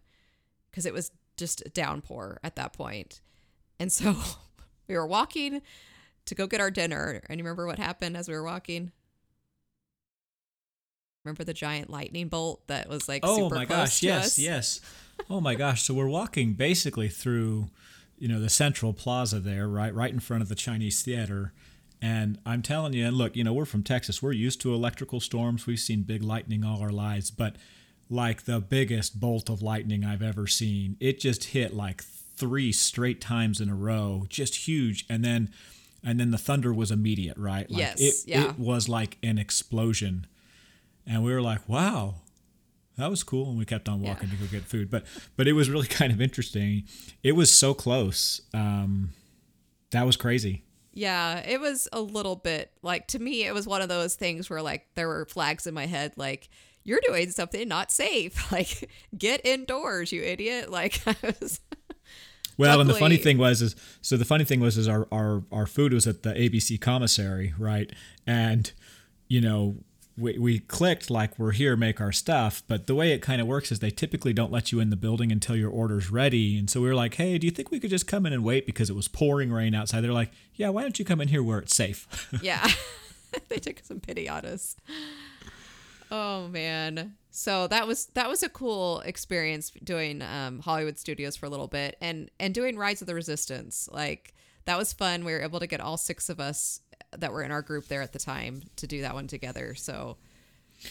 [0.70, 3.22] because it was just a downpour at that point,
[3.80, 4.16] and so
[4.88, 5.62] we were walking
[6.26, 7.22] to go get our dinner.
[7.30, 8.92] And you remember what happened as we were walking?
[11.24, 14.40] Remember the giant lightning bolt that was like oh my gosh yes us?
[14.40, 14.82] yes
[15.30, 17.70] oh my gosh so we're walking basically through
[18.22, 21.52] you know the central plaza there right right in front of the chinese theater.
[22.04, 24.22] And i'm telling you and look you know we're from texas.
[24.22, 25.66] We're used to electrical storms.
[25.66, 27.32] We've seen big lightning all our lives.
[27.32, 27.56] But
[28.12, 32.04] like the biggest bolt of lightning i've ever seen it just hit like
[32.36, 35.06] three straight times in a row just huge.
[35.10, 35.50] And then
[36.04, 37.70] and then the thunder was immediate right?
[37.72, 38.50] Like Yes, it, yeah.
[38.50, 40.28] it was like an explosion.
[41.08, 42.21] And we were like wow
[43.02, 45.04] that was cool and we kept on walking to go get food but
[45.36, 46.84] but it was really kind of interesting
[47.24, 49.10] it was so close um
[49.92, 53.82] that was crazy Yeah, it was a little bit like to me, it was one
[53.82, 56.50] of those things where like there were flags in my head, like
[56.84, 58.52] you're doing something not safe.
[58.52, 60.70] Like get indoors, you idiot.
[60.70, 61.62] Like I was.
[62.58, 65.44] well and the funny thing was is so the funny thing was is our our,
[65.52, 67.90] our food was at the abc commissary right
[68.28, 68.74] and
[69.30, 69.78] you know
[70.22, 73.48] we, we clicked like we're here make our stuff but the way it kind of
[73.48, 76.70] works is they typically don't let you in the building until your order's ready and
[76.70, 78.66] so we were like hey do you think we could just come in and wait
[78.66, 81.44] because it was pouring rain outside they're like yeah why don't you come in here
[81.44, 82.08] where it's safe
[82.42, 82.68] Yeah,
[83.50, 84.76] they took some pity on us.
[86.10, 87.16] Oh man.
[87.30, 91.68] So that was that was a cool experience doing um, Hollywood Studios for a little
[91.68, 93.88] bit and and doing Rise of the Resistance.
[93.92, 94.34] Like
[94.66, 95.24] that was fun.
[95.24, 96.82] We were able to get all six of us
[97.18, 99.76] that were in our group there at the time to do that one together.
[99.76, 100.18] So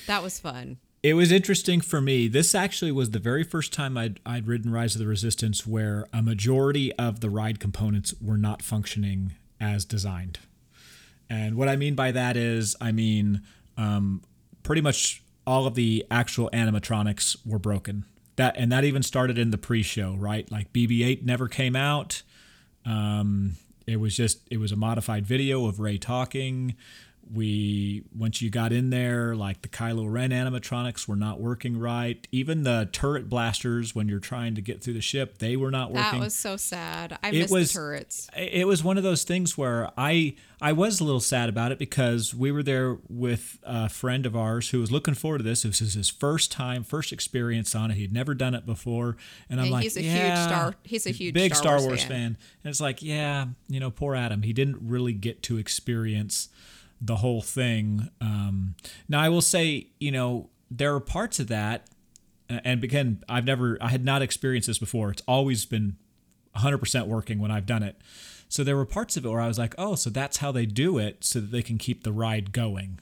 [0.06, 0.78] that was fun.
[1.02, 2.28] It was interesting for me.
[2.28, 6.06] This actually was the very first time I'd, I'd ridden Rise of the Resistance where
[6.12, 10.38] a majority of the ride components were not functioning as designed.
[11.30, 13.42] And what I mean by that is, I mean,
[13.78, 14.22] um,
[14.62, 18.04] pretty much all of the actual animatronics were broken.
[18.36, 20.50] That and that even started in the pre-show, right?
[20.50, 22.22] Like BB-8 never came out.
[22.84, 23.56] Um,
[23.86, 26.74] it was just it was a modified video of Rey talking.
[27.32, 32.26] We once you got in there, like the Kylo Ren animatronics were not working right.
[32.32, 35.92] Even the turret blasters, when you're trying to get through the ship, they were not
[35.92, 37.16] working That was so sad.
[37.22, 38.28] I It missed was- the turrets.
[38.36, 41.78] it was one of those things where I I was a little sad about it
[41.78, 45.62] because we were there with a friend of ours who was looking forward to this.
[45.62, 47.96] This was his first time, first experience on it.
[47.96, 49.16] He'd never done it before,
[49.48, 51.86] and I'm And like, he's a huge Star- he's a huge big Star Star, Wars
[51.86, 52.08] Wars, fan.
[52.10, 52.36] fan.
[52.64, 54.42] And it's like, yeah, you know, poor Adam.
[54.42, 56.48] He didn't really get to experience
[57.00, 58.08] the whole thing.
[58.20, 58.74] Um,
[59.08, 61.86] now I will say, you know, there are parts of that,
[62.48, 65.10] and again, I've never, I had not experienced this before.
[65.10, 65.96] It's always been
[66.56, 67.96] 100% working when I've done it.
[68.48, 70.66] So there were parts of it where I was like, oh, so that's how they
[70.66, 72.98] do it so that they can keep the ride going.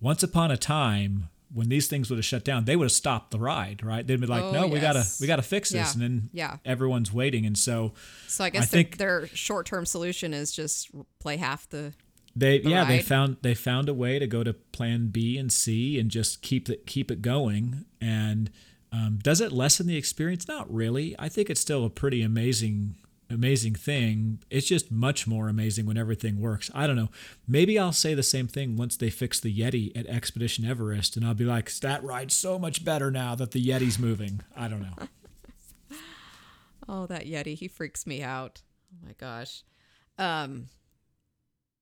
[0.00, 3.32] Once upon a time, when these things would have shut down, they would have stopped
[3.32, 4.06] the ride, right?
[4.06, 5.92] They'd be like, Oh, no, we gotta we gotta fix this, Yeah.
[5.92, 6.56] and then Yeah.
[6.64, 7.94] everyone's waiting, and so
[8.28, 11.92] So I I guess their, think- their short-term solution is just play half the.
[12.38, 15.98] They yeah they found they found a way to go to Plan B and C
[15.98, 17.84] and just keep it keep it going.
[18.00, 18.50] And
[18.92, 20.48] um, does it lessen the experience?
[20.48, 21.14] Not really.
[21.18, 22.96] I think it's still a pretty amazing
[23.30, 24.38] amazing thing.
[24.50, 26.70] It's just much more amazing when everything works.
[26.74, 27.10] I don't know.
[27.46, 31.26] Maybe I'll say the same thing once they fix the Yeti at Expedition Everest, and
[31.26, 34.40] I'll be like, that ride's so much better now that the Yeti's moving.
[34.56, 34.94] I don't know.
[36.90, 38.62] Oh, that Yeti, he freaks me out.
[38.90, 39.62] Oh my gosh.
[40.16, 40.68] Um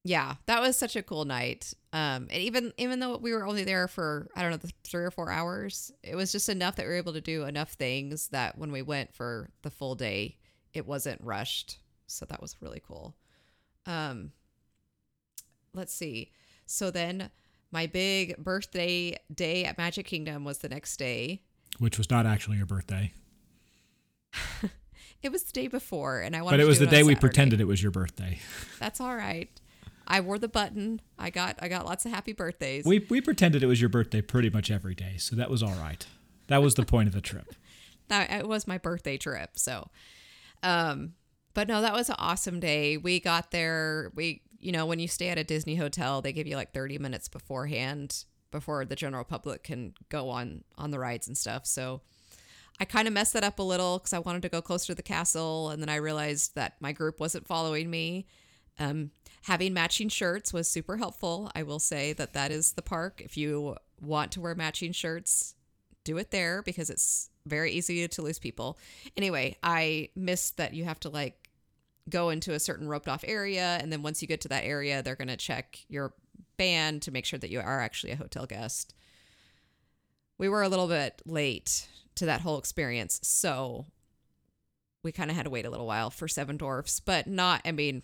[0.07, 1.73] yeah, that was such a cool night.
[1.91, 5.11] Um and even even though we were only there for I don't know, 3 or
[5.11, 8.57] 4 hours, it was just enough that we were able to do enough things that
[8.57, 10.37] when we went for the full day,
[10.73, 11.79] it wasn't rushed.
[12.07, 13.15] So that was really cool.
[13.85, 14.31] Um
[15.73, 16.31] let's see.
[16.65, 17.29] So then
[17.71, 21.41] my big birthday day at Magic Kingdom was the next day.
[21.79, 23.11] Which was not actually your birthday,
[25.23, 26.57] It was the day before, and I wanted.
[26.57, 28.39] but it was the day we pretended it was your birthday.
[28.79, 29.49] That's all right.
[30.07, 31.01] I wore the button.
[31.19, 32.85] I got I got lots of happy birthdays.
[32.85, 35.75] We we pretended it was your birthday pretty much every day, so that was all
[35.75, 36.05] right.
[36.47, 37.53] That was the point of the trip.
[38.07, 39.51] that it was my birthday trip.
[39.55, 39.89] So,
[40.63, 41.13] um,
[41.53, 42.95] but no, that was an awesome day.
[42.95, 44.11] We got there.
[44.15, 46.97] We you know when you stay at a Disney hotel, they give you like thirty
[46.97, 51.65] minutes beforehand before the general public can go on on the rides and stuff.
[51.67, 52.01] So.
[52.79, 54.95] I kind of messed that up a little because I wanted to go closer to
[54.95, 58.27] the castle, and then I realized that my group wasn't following me.
[58.77, 59.09] Um,
[59.43, 61.51] having matching shirts was super helpful.
[61.55, 63.21] I will say that that is the park.
[63.23, 65.55] If you want to wear matching shirts,
[66.03, 68.77] do it there because it's very easy to lose people.
[69.15, 71.49] Anyway, I missed that you have to like
[72.09, 75.01] go into a certain roped off area, and then once you get to that area,
[75.01, 76.13] they're going to check your
[76.57, 78.93] band to make sure that you are actually a hotel guest.
[80.37, 83.87] We were a little bit late to that whole experience, so
[85.03, 87.71] we kind of had to wait a little while for Seven Dwarfs, but not, I
[87.71, 88.03] mean,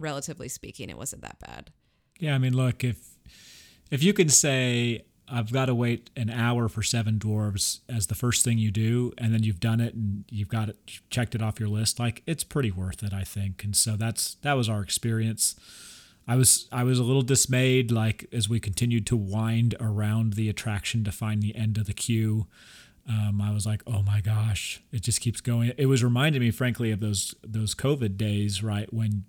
[0.00, 1.70] relatively speaking, it wasn't that bad.
[2.18, 3.18] Yeah, I mean, look if
[3.90, 8.14] if you can say I've got to wait an hour for seven dwarves as the
[8.14, 10.76] first thing you do, and then you've done it and you've got it
[11.08, 12.00] checked it off your list.
[12.00, 13.62] Like it's pretty worth it, I think.
[13.62, 15.54] And so that's that was our experience.
[16.26, 20.48] I was I was a little dismayed, like as we continued to wind around the
[20.48, 22.46] attraction to find the end of the queue.
[23.08, 25.72] Um, I was like, oh my gosh, it just keeps going.
[25.76, 29.24] It was reminding me, frankly, of those those COVID days, right when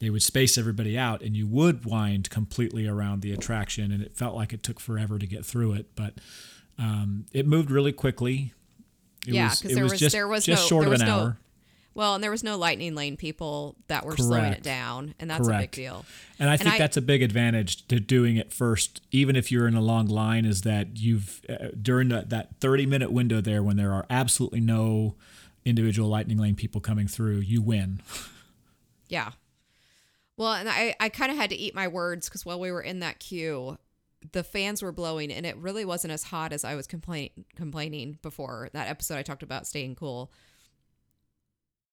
[0.00, 4.16] they would space everybody out and you would wind completely around the attraction and it
[4.16, 6.14] felt like it took forever to get through it but
[6.78, 8.54] um, it moved really quickly.
[9.26, 11.18] It yeah because there was, just, there was just no, short there of an no,
[11.18, 11.38] hour.
[11.92, 15.46] Well and there was no lightning lane people that were slowing it down and that's
[15.46, 15.58] Correct.
[15.58, 16.06] a big deal.
[16.38, 19.68] And i think I- that's a big advantage to doing it first even if you're
[19.68, 23.62] in a long line is that you've uh, during that, that 30 minute window there
[23.62, 25.16] when there are absolutely no
[25.66, 28.00] individual lightning lane people coming through you win.
[29.08, 29.32] Yeah.
[30.40, 32.80] Well, and I, I kind of had to eat my words because while we were
[32.80, 33.76] in that queue,
[34.32, 38.18] the fans were blowing and it really wasn't as hot as I was complain, complaining
[38.22, 40.32] before that episode I talked about staying cool.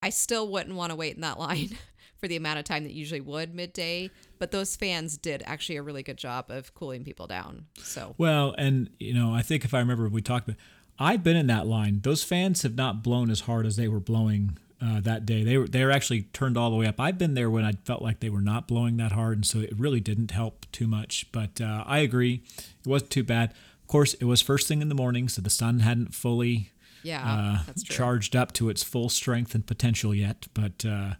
[0.01, 1.77] I still wouldn't want to wait in that line
[2.19, 5.83] for the amount of time that usually would midday, but those fans did actually a
[5.83, 7.65] really good job of cooling people down.
[7.79, 10.57] So, Well, and you know, I think if I remember, we talked about.
[10.97, 11.99] I've been in that line.
[12.01, 15.43] Those fans have not blown as hard as they were blowing uh, that day.
[15.43, 16.99] They were they were actually turned all the way up.
[16.99, 19.59] I've been there when I felt like they were not blowing that hard, and so
[19.59, 21.25] it really didn't help too much.
[21.31, 23.51] But uh, I agree, it wasn't too bad.
[23.51, 26.71] Of course, it was first thing in the morning, so the sun hadn't fully
[27.03, 27.95] yeah, uh, that's true.
[27.95, 30.47] charged up to its full strength and potential yet.
[30.53, 31.13] But uh,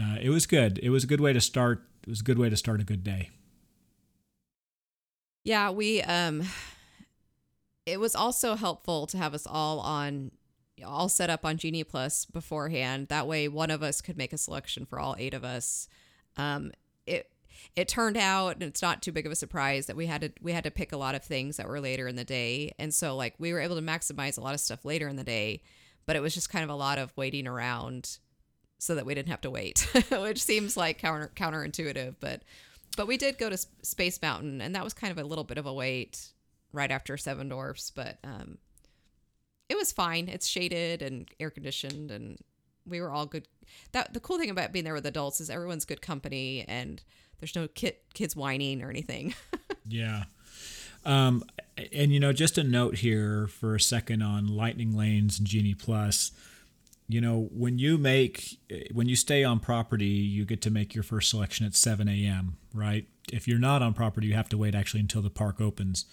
[0.00, 0.78] uh, it was good.
[0.82, 1.82] It was a good way to start.
[2.02, 3.30] It was a good way to start a good day.
[5.44, 6.42] Yeah, we um
[7.86, 10.30] it was also helpful to have us all on
[10.84, 13.08] all set up on Genie Plus beforehand.
[13.08, 15.88] That way one of us could make a selection for all eight of us.
[16.36, 16.72] Um
[17.06, 17.30] it
[17.76, 20.32] it turned out and it's not too big of a surprise that we had to
[20.40, 22.72] we had to pick a lot of things that were later in the day.
[22.78, 25.24] And so like we were able to maximize a lot of stuff later in the
[25.24, 25.62] day,
[26.06, 28.18] but it was just kind of a lot of waiting around
[28.78, 32.42] so that we didn't have to wait, which seems like counter counterintuitive, but
[32.96, 35.58] but we did go to Space Mountain, and that was kind of a little bit
[35.58, 36.28] of a wait
[36.72, 38.58] right after Seven Dwarfs, but um,
[39.68, 40.28] it was fine.
[40.28, 42.38] It's shaded and air conditioned, and
[42.86, 43.46] we were all good.
[43.92, 47.02] That the cool thing about being there with adults is everyone's good company, and
[47.40, 49.34] there's no kid, kids whining or anything.
[49.86, 50.24] Yeah.
[51.04, 51.44] Um,
[51.92, 55.74] and you know, just a note here for a second on Lightning Lanes and Genie
[55.74, 56.32] Plus.
[57.06, 58.58] You know, when you make
[58.92, 62.56] when you stay on property, you get to make your first selection at 7 a.m.
[62.72, 63.06] Right?
[63.30, 66.06] If you're not on property, you have to wait actually until the park opens.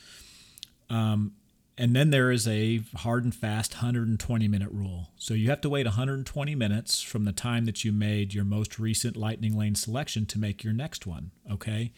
[0.90, 1.34] Um,
[1.78, 5.10] and then there is a hard and fast 120 minute rule.
[5.18, 8.78] So you have to wait 120 minutes from the time that you made your most
[8.78, 11.32] recent Lightning Lane selection to make your next one.
[11.50, 11.92] Okay.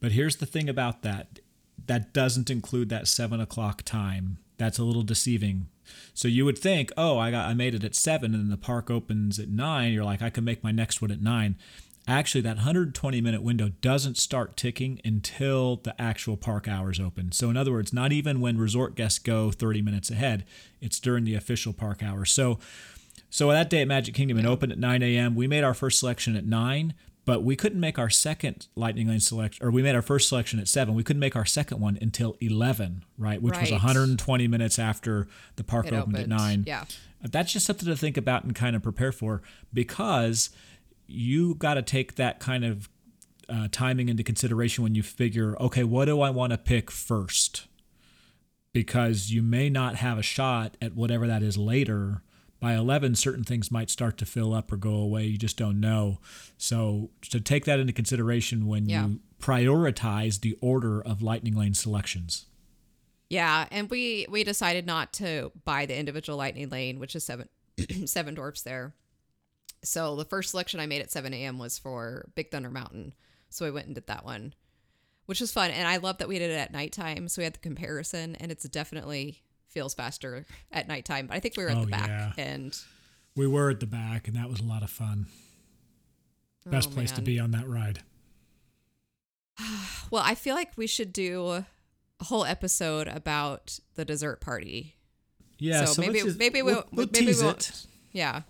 [0.00, 1.40] But here's the thing about that
[1.86, 4.38] that doesn't include that seven o'clock time.
[4.56, 5.68] That's a little deceiving.
[6.14, 8.90] So you would think, oh, I got I made it at seven and the park
[8.90, 9.92] opens at nine.
[9.92, 11.56] You're like, I can make my next one at nine.
[12.08, 17.32] Actually, that 120 minute window doesn't start ticking until the actual park hours open.
[17.32, 20.44] So, in other words, not even when resort guests go 30 minutes ahead,
[20.80, 22.30] it's during the official park hours.
[22.30, 22.60] So,
[23.28, 25.34] so that day at Magic Kingdom, it opened at 9 a.m.
[25.34, 29.18] We made our first selection at 9, but we couldn't make our second Lightning Lane
[29.18, 30.94] selection, or we made our first selection at 7.
[30.94, 33.42] We couldn't make our second one until 11, right?
[33.42, 36.64] Which was 120 minutes after the park It opened, at 9.
[36.68, 36.84] Yeah.
[37.20, 39.42] That's just something to think about and kind of prepare for
[39.74, 40.50] because
[41.06, 42.88] you got to take that kind of
[43.48, 47.66] uh, timing into consideration when you figure, okay, what do I want to pick first?
[48.72, 52.22] Because you may not have a shot at whatever that is later.
[52.60, 55.26] By 11, certain things might start to fill up or go away.
[55.26, 56.18] You just don't know.
[56.58, 59.06] So, to take that into consideration when Yeah.
[59.06, 62.46] you prioritize the order of Lightning Lane selections.
[63.28, 67.48] Yeah, and we we decided not to buy the individual lightning lane, which is seven
[68.06, 68.94] seven dwarfs there.
[69.82, 71.58] So the first selection I made at seven a.m.
[71.58, 73.14] was for Big Thunder Mountain.
[73.50, 74.54] So I went and did that one,
[75.26, 77.28] which was fun, and I love that we did it at nighttime.
[77.28, 81.26] So we had the comparison, and it's definitely feels faster at nighttime.
[81.28, 82.32] But I think we were at Oh, the back, yeah.
[82.36, 82.76] and
[83.36, 85.26] We were at the back, and that was a lot of fun.
[86.66, 88.00] Oh, Best oh, place to be on that ride.
[90.10, 91.66] Well, I feel like we should do a
[92.24, 94.94] whole episode about the dessert party.
[95.58, 97.86] Yeah, So so, maybe- just- maybe we'll- we'll, maybe we'll- it.
[98.12, 98.42] Yeah,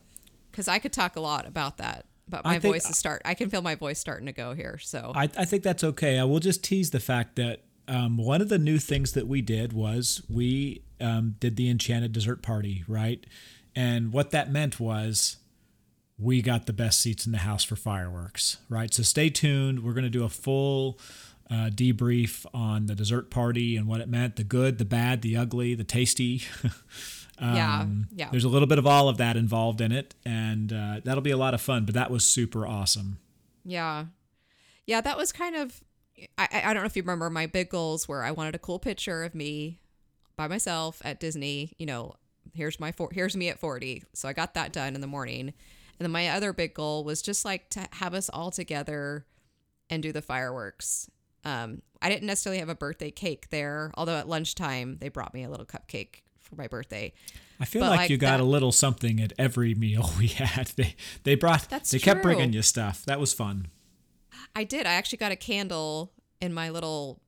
[0.57, 3.21] because I could talk a lot about that, but my think- voice is start.
[3.27, 4.79] I can feel my voice starting to go here.
[4.79, 6.19] So I, I think that's okay.
[6.19, 9.43] I will just tease the fact that um, one of the new things that we
[9.43, 13.25] did was we um, did the enchanted dessert party, right?
[13.77, 15.37] And what that meant was
[16.19, 18.95] we got the best seats in the house for fireworks, right?
[18.95, 19.85] So stay tuned.
[19.85, 20.99] We're going to do a full
[21.51, 25.37] uh, debrief on the dessert party and what it meant the good, the bad, the
[25.37, 26.45] ugly, the tasty.
[27.39, 27.87] um, yeah.
[28.15, 28.29] Yeah.
[28.31, 30.15] There's a little bit of all of that involved in it.
[30.25, 33.19] And uh, that'll be a lot of fun, but that was super awesome.
[33.65, 34.07] Yeah.
[34.87, 35.01] Yeah.
[35.01, 35.83] That was kind of,
[36.39, 38.79] I, I don't know if you remember my big goals where I wanted a cool
[38.79, 39.81] picture of me
[40.37, 42.15] by myself at Disney, you know,
[42.55, 44.05] here's my four, here's me at 40.
[44.15, 45.41] So I got that done in the morning.
[45.99, 49.27] And then my other big goal was just like to have us all together
[49.89, 51.11] and do the fireworks.
[51.45, 55.45] Um, I didn't necessarily have a birthday cake there, although at lunchtime they brought me
[55.45, 57.13] a little cupcake for my birthday.
[57.61, 60.69] I feel like, like, you got that, a little something at every meal we had.
[60.77, 62.13] They they brought that's they true.
[62.13, 63.05] kept bringing you stuff.
[63.07, 63.69] That was fun.
[64.55, 64.87] I did.
[64.87, 67.21] I actually got a candle in my little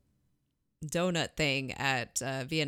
[0.85, 2.63] donut thing at uh, the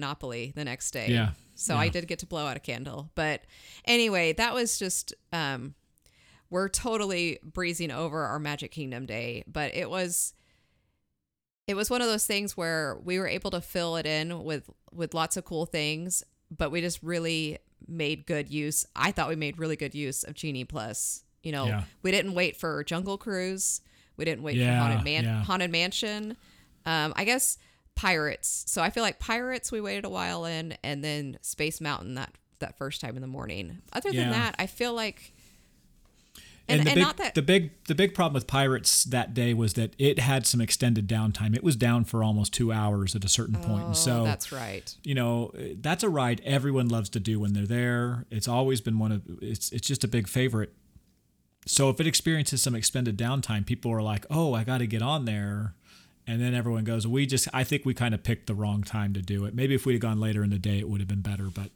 [0.63, 1.07] next day.
[1.09, 1.31] Yeah.
[1.55, 1.79] So yeah.
[1.79, 3.11] I did get to blow out a candle.
[3.15, 3.41] But
[3.85, 5.75] anyway, that was just um,
[6.49, 10.33] we're totally breezing over our Magic Kingdom day, but it was
[11.67, 14.69] it was one of those things where we were able to fill it in with
[14.91, 16.23] with lots of cool things,
[16.55, 18.85] but we just really made good use.
[18.95, 21.23] I thought we made really good use of Genie Plus.
[21.43, 21.83] You know, yeah.
[22.03, 23.81] we didn't wait for Jungle Cruise.
[24.17, 25.43] We didn't wait yeah, for Haunted, Man- yeah.
[25.43, 26.37] Haunted Mansion.
[26.85, 27.57] Um, I guess
[27.95, 28.65] Pirates.
[28.67, 32.35] So I feel like Pirates we waited a while in, and then Space Mountain that
[32.59, 33.81] that first time in the morning.
[33.91, 35.33] Other than that, I feel like
[36.67, 39.53] and, and, the, and big, that, the big the big problem with Pirates that day
[39.53, 41.55] was that it had some extended downtime.
[41.55, 44.51] It was down for almost two hours at a certain oh, point, and so that's
[44.51, 44.93] right.
[45.03, 48.25] You know, that's a ride everyone loves to do when they're there.
[48.29, 50.73] It's always been one of it's it's just a big favorite.
[51.65, 55.01] So if it experiences some extended downtime, people are like, "Oh, I got to get
[55.01, 55.75] on there."
[56.27, 59.13] And then everyone goes, "We just I think we kind of picked the wrong time
[59.13, 59.53] to do it.
[59.53, 61.71] Maybe if we'd have gone later in the day, it would have been better, but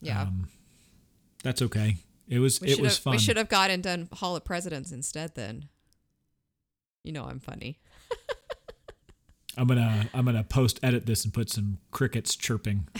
[0.00, 0.22] yeah.
[0.22, 0.48] Um,
[1.42, 1.96] that's okay.
[2.28, 3.12] It was we it was have, fun.
[3.12, 5.34] We should have got and done Hall of Presidents instead.
[5.34, 5.68] Then,
[7.02, 7.80] you know, I'm funny.
[9.56, 12.86] I'm gonna I'm gonna post edit this and put some crickets chirping.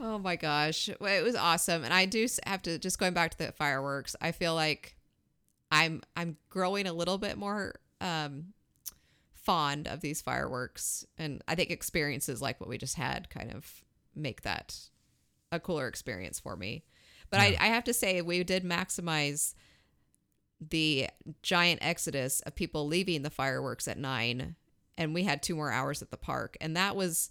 [0.00, 3.32] oh my gosh, well, it was awesome, and I do have to just going back
[3.32, 4.16] to the fireworks.
[4.20, 4.96] I feel like
[5.70, 8.54] I'm I'm growing a little bit more um,
[9.34, 13.84] fond of these fireworks, and I think experiences like what we just had kind of
[14.14, 14.78] make that
[15.52, 16.84] a cooler experience for me.
[17.30, 17.58] But yeah.
[17.60, 19.54] I, I have to say, we did maximize
[20.60, 21.08] the
[21.42, 24.56] giant exodus of people leaving the fireworks at nine,
[24.98, 26.56] and we had two more hours at the park.
[26.60, 27.30] And that was,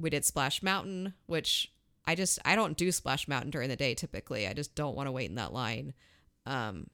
[0.00, 1.72] we did Splash Mountain, which
[2.06, 4.46] I just, I don't do Splash Mountain during the day typically.
[4.46, 5.94] I just don't want to wait in that line.
[6.46, 6.88] Um,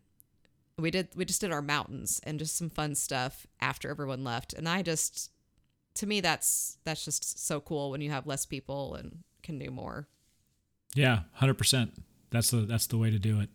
[0.79, 4.55] we did, we just did our mountains and just some fun stuff after everyone left.
[4.55, 5.31] And I just,
[6.01, 9.71] to me, that's, that's just so cool when you have less people and can do
[9.71, 10.09] more.
[10.95, 11.93] Yeah, hundred percent.
[12.31, 13.49] That's the that's the way to do it.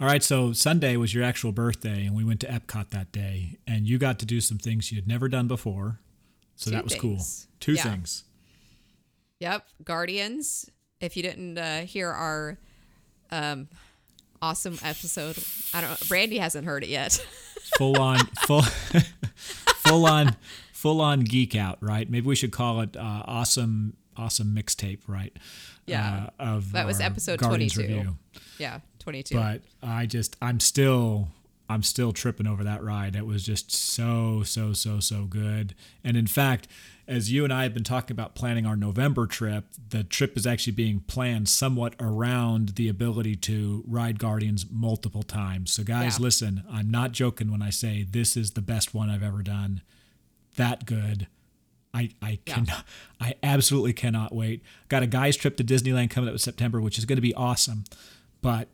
[0.00, 3.58] All right, so Sunday was your actual birthday, and we went to Epcot that day,
[3.66, 6.00] and you got to do some things you had never done before.
[6.56, 7.02] So Two that was things.
[7.02, 7.18] cool.
[7.60, 7.82] Two yeah.
[7.82, 8.24] things.
[9.40, 10.70] Yep, Guardians.
[11.00, 12.58] If you didn't uh, hear our
[13.30, 13.68] um,
[14.40, 15.36] awesome episode,
[15.74, 15.90] I don't.
[15.90, 15.96] know.
[16.08, 17.12] Brandy hasn't heard it yet.
[17.76, 18.62] full on, full,
[19.88, 20.36] full on
[20.72, 22.08] full on geek out, right?
[22.08, 25.36] Maybe we should call it uh, awesome awesome mixtape, right?
[25.86, 26.28] Yeah.
[26.38, 27.96] Uh, of that was episode Guardians 22.
[27.96, 28.16] Review.
[28.58, 29.34] Yeah, 22.
[29.34, 31.28] But I just I'm still
[31.68, 33.14] I'm still tripping over that ride.
[33.14, 35.74] It was just so so so so good.
[36.02, 36.66] And in fact,
[37.06, 40.46] as you and I have been talking about planning our November trip, the trip is
[40.46, 45.72] actually being planned somewhat around the ability to ride Guardians multiple times.
[45.72, 46.22] So guys, yeah.
[46.24, 49.82] listen, I'm not joking when I say this is the best one I've ever done
[50.56, 51.26] that good.
[51.94, 52.54] I I yeah.
[52.54, 52.84] cannot
[53.20, 54.62] I absolutely cannot wait.
[54.88, 57.34] Got a guy's trip to Disneyland coming up in September, which is going to be
[57.34, 57.84] awesome,
[58.42, 58.68] but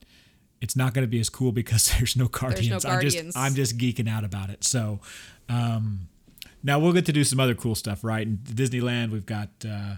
[0.60, 2.68] it's not going to be as cool because there's no Guardians.
[2.68, 3.16] There's no Guardians.
[3.16, 4.64] I'm just I'm just geeking out about it.
[4.64, 5.00] So
[5.48, 6.08] um,
[6.62, 8.26] now we'll get to do some other cool stuff, right?
[8.26, 9.96] In Disneyland, we've got uh,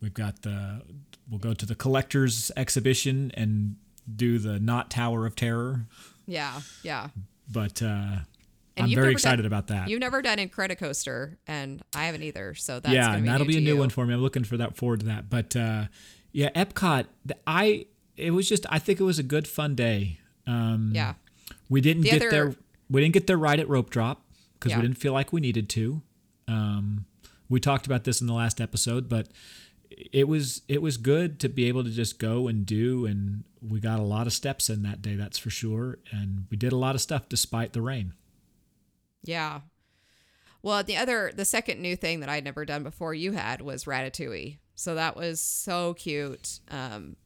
[0.00, 0.82] we've got the
[1.30, 3.76] we'll go to the collectors exhibition and
[4.14, 5.86] do the not Tower of Terror.
[6.26, 7.08] Yeah, yeah.
[7.50, 8.18] But uh,
[8.76, 9.88] I'm very excited done, about that.
[9.88, 12.54] You've never done Incredicoaster, and I haven't either.
[12.54, 13.78] So that's yeah, be that'll be a new you.
[13.78, 14.14] one for me.
[14.14, 15.30] I'm looking for that forward to that.
[15.30, 15.84] But uh,
[16.32, 17.06] yeah, Epcot.
[17.46, 17.86] I
[18.18, 20.20] it was just I think it was a good fun day.
[20.46, 21.14] Um, yeah,
[21.68, 22.54] we didn't the get other, there.
[22.90, 24.22] We didn't get there right at rope drop
[24.58, 24.78] because yeah.
[24.78, 26.02] we didn't feel like we needed to.
[26.46, 27.04] Um,
[27.48, 29.28] we talked about this in the last episode, but
[29.90, 33.80] it was it was good to be able to just go and do and we
[33.80, 36.76] got a lot of steps in that day that's for sure and we did a
[36.76, 38.12] lot of stuff despite the rain
[39.24, 39.60] yeah.
[40.62, 43.84] Well, the other, the second new thing that I'd never done before you had was
[43.84, 44.58] Ratatouille.
[44.74, 46.60] So that was so cute.
[46.70, 47.16] Um,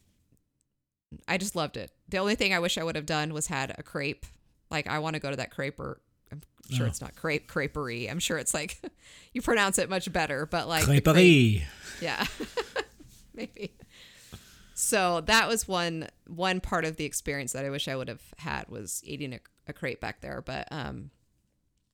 [1.29, 1.91] I just loved it.
[2.09, 4.27] The only thing I wish I would have done was had a crepe.
[4.71, 6.01] Like I want to go to that crepe or
[6.31, 6.41] I'm
[6.71, 6.89] sure Oh.
[6.89, 8.11] it's not crepe creperie.
[8.11, 8.81] I'm sure it's like
[9.33, 11.63] you pronounce it much better, but like crepe- Creperie.
[12.01, 12.27] yeah.
[13.35, 13.75] Maybe.
[14.75, 18.23] So that was one one part of the experience that I wish I would have
[18.39, 20.43] had was eating a, a crepe back there.
[20.43, 21.11] But um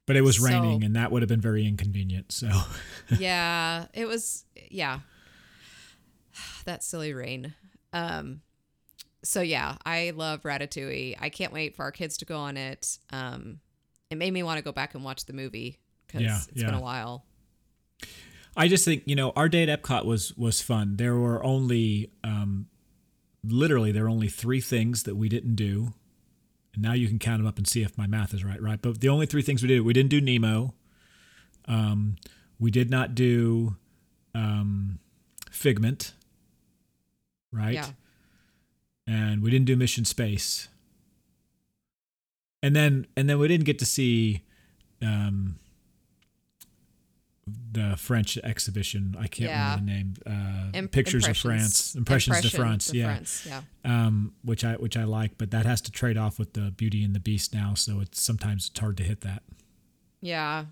[0.07, 2.31] But it was So- raining, and that would have been very inconvenient.
[2.33, 2.49] So
[3.19, 5.01] yeah, it was yeah.
[6.65, 7.55] that silly rain.
[7.93, 8.43] Um
[9.23, 11.17] so yeah, I love Ratatouille.
[11.21, 12.99] I can't wait for our kids to go on it.
[13.13, 13.61] Um
[14.11, 16.75] it made me want to go back and watch the movie cuz Yeah, it's been
[16.75, 17.25] a while.
[18.59, 20.97] I just think you know our day at Epcot was was fun.
[20.97, 22.67] There were only um,
[23.45, 25.93] literally there were only three things that we didn't do,
[26.75, 28.61] and now you can count them up and see if my math is right.
[28.61, 30.75] Right, but the only three things we did we didn't do Nemo.
[31.67, 32.17] Um,
[32.59, 33.77] we did not do
[34.35, 34.99] um,
[35.53, 36.15] Figment.
[37.53, 37.75] Right.
[37.75, 37.87] Yeah.
[39.09, 40.69] And we didn't do Mission Space.
[42.63, 44.43] And then and then we didn't get to see
[45.03, 45.57] um
[47.73, 49.17] the French exhibition.
[49.19, 49.75] I can't Yeah.
[49.77, 50.15] remember the name.
[50.27, 51.37] Uh, Im- Pictures of.
[51.37, 52.89] France, Impressions de France.
[52.89, 53.63] de yeah, France, yeah.
[53.85, 57.03] um, which I which I like, but that has to trade off with the Beauty
[57.05, 57.75] and the Beast now.
[57.75, 59.43] So it's sometimes it's hard to hit that.
[60.21, 60.67] Yeah.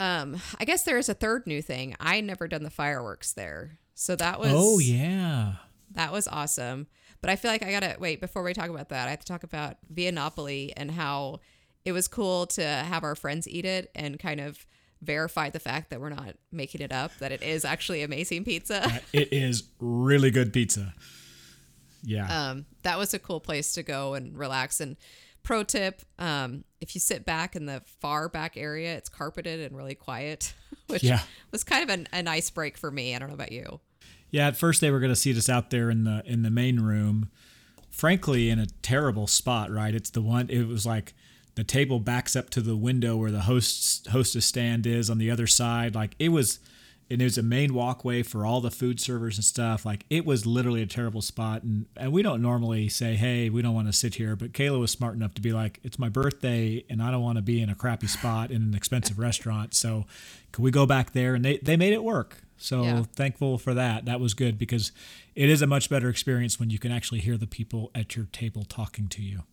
[0.00, 1.94] Um, I guess there is a third new thing.
[2.00, 3.78] I never done the fireworks there.
[3.94, 5.54] So that was oh yeah,
[5.92, 6.86] that was awesome.
[7.20, 9.08] But I feel like I gotta wait before we talk about that.
[9.08, 11.40] I have to talk about Via Napoli and how
[11.84, 14.64] it was cool to have our friends eat it and kind of
[15.00, 19.00] verify the fact that we're not making it up, that it is actually amazing pizza.
[19.12, 20.92] it is really good pizza.
[22.02, 24.80] Yeah, um, that was a cool place to go and relax.
[24.80, 24.96] And
[25.42, 29.76] pro tip, um, if you sit back in the far back area, it's carpeted and
[29.76, 30.54] really quiet,
[30.86, 31.20] which Yeah.
[31.50, 33.14] was kind of an, a nice break for me.
[33.14, 33.80] I don't know about you.
[34.30, 36.50] Yeah, at first they were going to seat us out there in the in the
[36.50, 37.30] main room.
[37.90, 39.94] Frankly, in a terrible spot, right?
[39.94, 41.14] It's the one it was like
[41.54, 45.30] the table backs up to the window where the host's hostess stand is on the
[45.30, 45.94] other side.
[45.94, 46.60] Like it was
[47.10, 49.86] and there's a main walkway for all the food servers and stuff.
[49.86, 53.62] Like it was literally a terrible spot and and we don't normally say, "Hey, we
[53.62, 56.08] don't want to sit here," but Kayla was smart enough to be like, "It's my
[56.08, 59.74] birthday and I don't want to be in a crappy spot in an expensive restaurant.
[59.74, 60.04] So,
[60.52, 62.42] can we go back there?" And they they made it work.
[62.58, 63.02] So Yeah.
[63.14, 64.04] thankful for that.
[64.04, 64.92] That was good because
[65.34, 68.26] it is a much better experience when you can actually hear the people at your
[68.26, 69.44] table talking to you.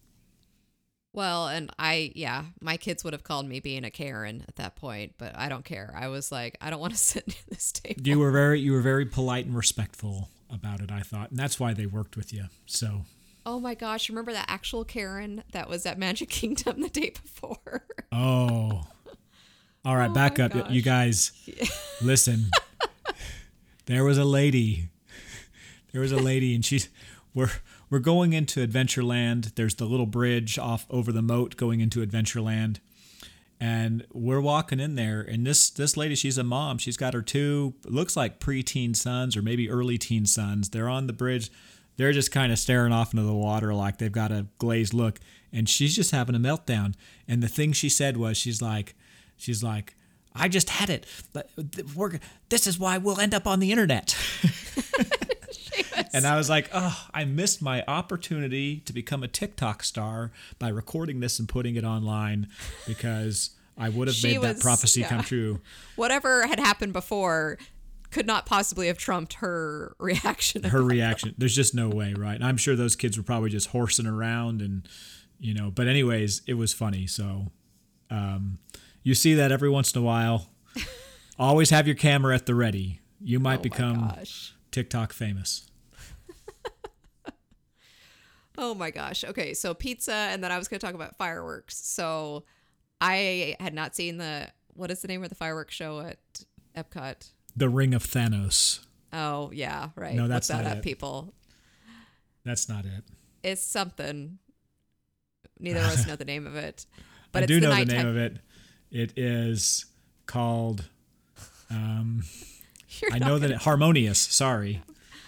[1.14, 4.76] Well, and I, yeah, my kids would have called me being a Karen at that
[4.76, 5.94] point, but I don't care.
[5.98, 8.02] I was like, I don't want to sit near this table.
[8.06, 11.30] You were very you were very polite and respectful about it, I thought.
[11.30, 12.46] And that's why they worked with you.
[12.66, 13.04] So
[13.46, 17.86] oh my gosh, remember that actual Karen that was at Magic Kingdom the day before?
[18.12, 18.86] Oh.
[19.86, 20.54] All right, Oh back up.
[20.72, 20.84] You gosh.
[20.84, 21.32] guys
[22.02, 22.50] listen.
[23.86, 24.90] There was a lady.
[25.92, 26.90] There was a lady and she's
[27.34, 27.52] we're
[27.90, 29.56] we're going into Adventureland.
[29.56, 32.80] There's the little bridge off over the moat going into Adventureland.
[33.60, 36.78] And we're walking in there and this this lady, she's a mom.
[36.78, 40.70] She's got her two looks like preteen sons or maybe early teen sons.
[40.70, 41.52] They're on the bridge.
[41.98, 45.20] They're just kind of staring off into the water like they've got a glazed look
[45.54, 46.96] and she's just having a meltdown.
[47.28, 48.96] And the thing she said was she's like
[49.38, 49.96] she's like
[50.36, 51.06] I just had it.
[51.34, 51.50] But
[51.96, 52.20] We're,
[52.50, 54.16] this is why we'll end up on the internet.
[56.14, 60.70] and I was like, oh, I missed my opportunity to become a TikTok star by
[60.70, 62.48] recording this and putting it online
[62.88, 65.10] because I would have She made that prophecy yeah.
[65.10, 65.62] come true.
[65.96, 67.58] Whatever had happened before
[68.12, 70.64] could not possibly have trumped her reaction.
[70.64, 72.36] Her reaction, there's just no way, right?
[72.36, 74.88] And I'm sure those kids were probably just horsing around and,
[75.40, 77.08] you know, but anyways, it was funny.
[77.08, 77.52] So,
[78.10, 78.60] um,
[79.06, 80.50] you see that every once in a while.
[81.40, 83.00] Always have your camera at the ready.
[83.22, 84.12] You might oh become.
[84.72, 85.66] TikTok famous.
[88.58, 89.26] Oh my gosh.
[89.26, 91.76] Okay, so pizza, and then I was going to talk about fireworks.
[91.76, 92.46] So
[93.02, 96.18] I had not seen the what is the name of the fireworks show at
[96.74, 97.32] Epcot?
[97.56, 98.80] The Ring of Thanos.
[99.12, 100.16] Oh yeah, right.
[100.16, 100.84] No, Look that's that not up, it.
[100.84, 101.34] people.
[102.46, 103.04] That's not it.
[103.44, 104.40] It's something.
[105.60, 106.86] Neither of us know the name of it,
[107.34, 108.38] but I it's do know the name of it.
[108.92, 109.86] It is
[110.26, 110.90] called.
[111.70, 112.24] Um,
[113.12, 114.20] I know that it, harmonious.
[114.20, 114.82] Sorry.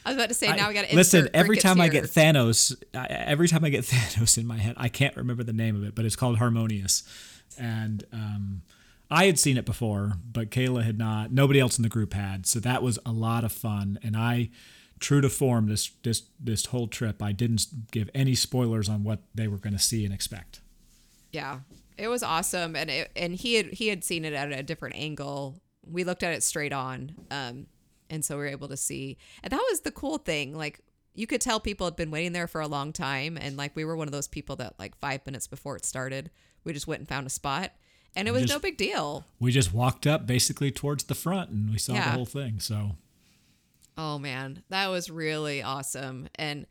[0.06, 1.28] I was about to say now I- we got to listen.
[1.34, 4.88] Every time I get Thanos, I, every time I get Thanos in my head, I
[4.90, 7.04] can't remember the name of it, but it's called Harmonious,
[7.60, 8.62] and um,
[9.12, 11.34] I had seen it before, but Kayla had not.
[11.34, 14.00] Nobody else in the group had, so that was a lot of fun.
[14.02, 14.50] And I,
[15.00, 19.20] true to form, this this this whole trip, I didn't give any spoilers on what
[19.36, 20.62] they were going to see and expect.
[21.34, 21.60] yeah,
[21.98, 24.96] it was awesome, and it, and he had he had seen it at a different
[24.96, 25.62] angle.
[25.86, 27.68] We looked at it straight on, um,
[28.10, 29.18] and so we were able to see.
[29.44, 30.54] And that was the cool thing.
[30.56, 30.82] Like
[31.16, 33.86] you could tell people had been waiting there for a long time, and like we
[33.86, 36.30] were one of those people that like five minutes before it started,
[36.64, 37.72] we just went and found a spot,
[38.16, 39.26] and it was just- no big deal.
[39.40, 42.06] We just walked up basically towards the front and we saw Yeah.
[42.06, 42.60] the whole thing.
[42.60, 42.96] So
[43.98, 46.28] Oh man, that was really awesome.
[46.36, 46.68] And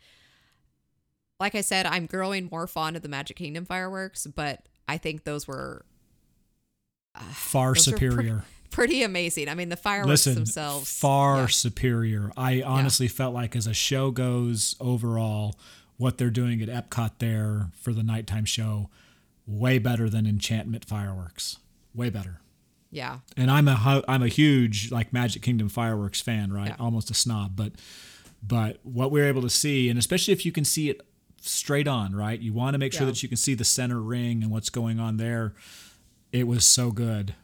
[1.41, 5.25] like I said, I'm growing more fond of the Magic Kingdom fireworks, but I think
[5.25, 5.85] those were
[7.15, 8.45] uh, far Those pre- superior.
[8.71, 9.49] pretty amazing.
[9.49, 10.99] I mean, the fireworks Listen, themselves.
[10.99, 11.47] far yeah.
[11.47, 12.33] superior.
[12.37, 15.57] I honestly felt like as a show goes overall,
[15.97, 18.91] what they're doing at Epcot there for the nighttime show,
[19.47, 21.59] way better than Enchantment fireworks.
[21.95, 22.41] Way better.
[22.91, 23.19] Yeah.
[23.37, 26.69] And I'm a I'm a huge like Magic Kingdom fireworks fan, right?
[26.69, 26.77] Yeah.
[26.79, 27.73] Almost a snob, but
[28.43, 31.01] but what we're able to see, and especially if you can see it
[31.47, 32.39] straight on, right?
[32.41, 34.99] You want to make sure that you can see the center ring and what's going
[35.01, 35.55] on there.
[36.33, 37.35] It was so good.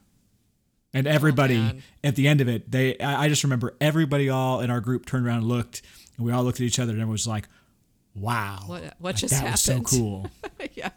[0.95, 4.29] And oh, everybody Oh, at the end of it, they I I just remember everybody
[4.29, 5.81] all in our group turned around and looked,
[6.17, 7.49] and we all looked at each other, and everyone was like,
[8.15, 10.31] "Wow, What- what Like, just that was so cool."
[10.75, 10.91] yeah.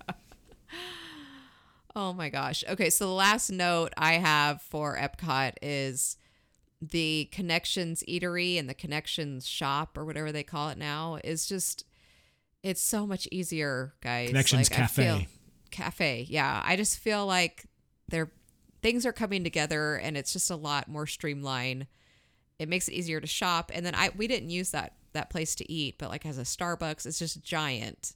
[1.95, 2.64] Oh my gosh.
[2.68, 6.18] Okay, so the last note I have for Epcot is
[6.82, 11.86] the Connections Eatery and the Connections Shop or whatever they call it now is just
[12.66, 14.30] it's so much easier, guys.
[14.30, 15.28] Connections feel- Cafe.
[15.70, 16.26] cafe.
[16.28, 17.66] Yeah, I just feel like
[18.09, 18.32] they're
[18.82, 21.86] things are coming together and it's just a lot more streamlined.
[22.59, 25.53] It makes it easier to shop and then I we didn't use that that place
[25.55, 28.16] to eat, but like as a Starbucks, it's just giant.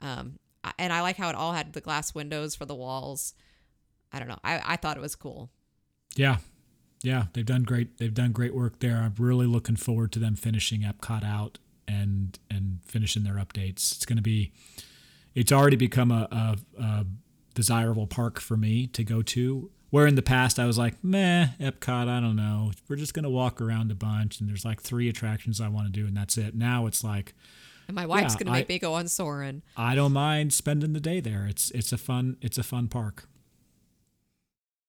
[0.00, 0.38] Um,
[0.78, 3.34] and I like how it all had the glass windows for the walls.
[4.12, 4.40] I don't know.
[4.42, 5.50] I, I thought it was cool.
[6.16, 6.38] Yeah.
[7.02, 7.98] Yeah, they've done great.
[7.98, 8.96] They've done great work there.
[8.96, 11.58] I'm really looking forward to them finishing Epcot out
[11.88, 13.94] and and finishing their updates.
[13.96, 14.52] It's going to be.
[15.34, 17.06] It's already become a, a, a
[17.54, 19.70] desirable park for me to go to.
[19.90, 22.72] Where in the past I was like, meh, Epcot, I don't know.
[22.88, 25.86] We're just going to walk around a bunch, and there's like three attractions I want
[25.86, 26.54] to do, and that's it.
[26.54, 27.34] Now it's like,
[27.86, 29.62] And my wife's Yeah, gonna make I- me go on Soarin'.
[29.76, 31.46] I don't mind spending the day there.
[31.46, 33.28] It's it's a fun it's a fun park.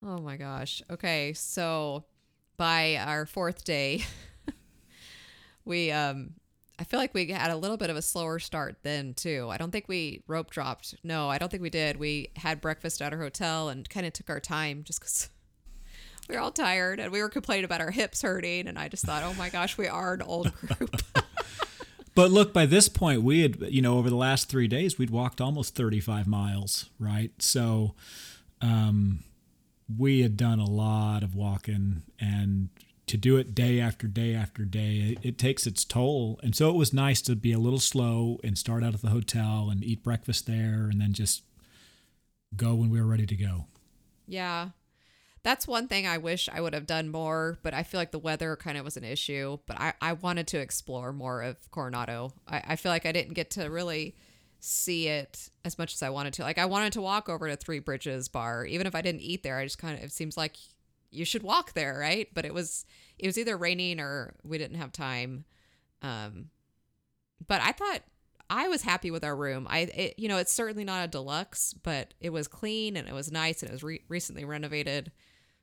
[0.06, 0.82] Oh my gosh.
[0.90, 2.06] Okay, so
[2.58, 4.04] by our fourth day,
[5.66, 6.32] we um
[6.80, 9.48] I feel like we had a little bit of a slower start then too.
[9.50, 10.96] I don't think we rope dropped.
[11.04, 11.98] No, I don't think we did.
[11.98, 15.30] We had breakfast at our hotel and kind of took our time just because
[16.30, 18.68] we were all tired and we were complaining about our hips hurting.
[18.68, 21.02] And I just thought, oh my gosh, we are an old group.
[22.18, 25.12] But look, by this point, we had, you know, over the last three days, we'd
[25.12, 27.30] walked almost 35 miles, right?
[27.38, 27.94] So
[28.60, 29.20] um,
[29.96, 32.70] we had done a lot of walking, and
[33.08, 36.40] to do it day after day after day, it, it takes its toll.
[36.44, 39.10] And so it was nice to be a little slow and start out at the
[39.10, 41.44] hotel and eat breakfast there and then just
[42.56, 43.66] go when we were ready to go.
[44.28, 44.70] Yeah.
[45.44, 48.20] That's one thing I wish I would have done more, but I feel like the
[48.20, 49.60] weather kind of was an issue.
[49.66, 52.34] But I, I wanted to explore more of Coronado.
[52.48, 54.18] I, I feel like I didn't get to really
[54.60, 56.42] see it as much as I wanted to.
[56.42, 59.44] Like I wanted to walk over to Three Bridges Bar, even if I didn't eat
[59.44, 59.58] there.
[59.58, 60.58] I just kind of it seems like
[61.18, 62.28] you should walk there, right?
[62.34, 62.86] But it was
[63.18, 65.46] it was either raining or we didn't have time.
[66.02, 66.50] Um,
[67.48, 68.02] but I thought
[68.50, 69.68] I was happy with our room.
[69.70, 73.14] I it, you know it's certainly not a deluxe, but it was clean and it
[73.14, 75.12] was nice and it was re- recently renovated.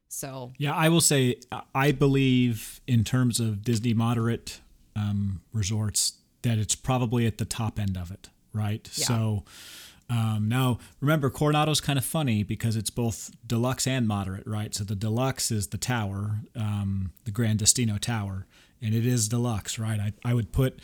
[0.09, 1.37] So Yeah, I will say
[1.75, 4.61] I believe in terms of Disney moderate
[4.97, 8.89] um, resorts that it's probably at the top end of it, right?
[8.95, 9.07] Yeah.
[9.07, 9.45] So
[10.11, 14.75] um, now remember, Coronado's kind of funny because it's both deluxe and moderate, right?
[14.75, 18.47] So the deluxe is the tower, um, the Grand Destino Tower,
[18.83, 19.99] and it is deluxe, right?
[19.99, 20.79] I, I would put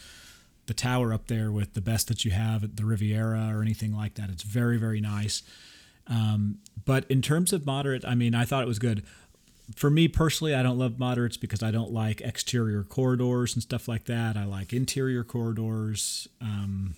[0.66, 3.94] the tower up there with the best that you have at the Riviera or anything
[3.94, 4.30] like that.
[4.30, 5.42] It's very, very nice.
[6.06, 9.04] Um, but in terms of moderate, I mean, I thought it was good.
[9.76, 13.86] For me personally, I don't love moderates because I don't like exterior corridors and stuff
[13.86, 14.36] like that.
[14.36, 16.28] I like interior corridors.
[16.40, 16.94] Um,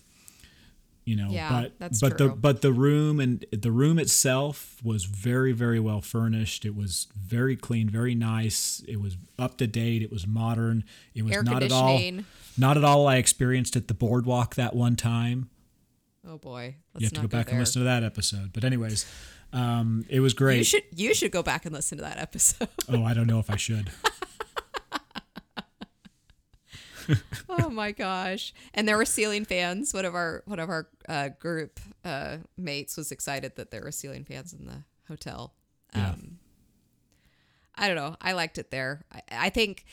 [1.04, 2.28] you know, Yeah, but that's but true.
[2.28, 6.64] the but the room and the room itself was very very well furnished.
[6.64, 8.84] It was very clean, very nice.
[8.86, 10.02] It was up to date.
[10.02, 10.84] It was modern.
[11.14, 12.00] It was Air not at all
[12.56, 15.48] not at all I experienced at the boardwalk that one time.
[16.28, 17.54] oh boy, let's You have to not go back there.
[17.54, 18.52] and listen to that episode.
[18.52, 19.04] But anyways,
[19.52, 20.58] um, it was great.
[20.58, 22.68] You should you should go back and listen to that episode.
[22.88, 23.90] oh, I don't know if I should.
[27.48, 28.54] oh my gosh!
[28.74, 29.92] And there were ceiling fans.
[29.92, 33.92] One of our one of our uh, group uh, mates was excited that there were
[33.92, 35.54] ceiling fans in the hotel.
[35.94, 36.10] Yeah.
[36.10, 36.38] Um,
[37.74, 38.16] I don't know.
[38.20, 39.04] I liked it there.
[39.12, 39.84] I, I think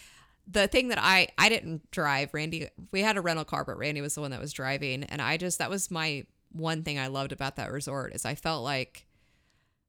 [0.48, 2.34] the thing that I I didn't drive.
[2.34, 5.22] Randy, we had a rental car, but Randy was the one that was driving, and
[5.22, 8.64] I just that was my one thing I loved about that resort is I felt
[8.64, 9.06] like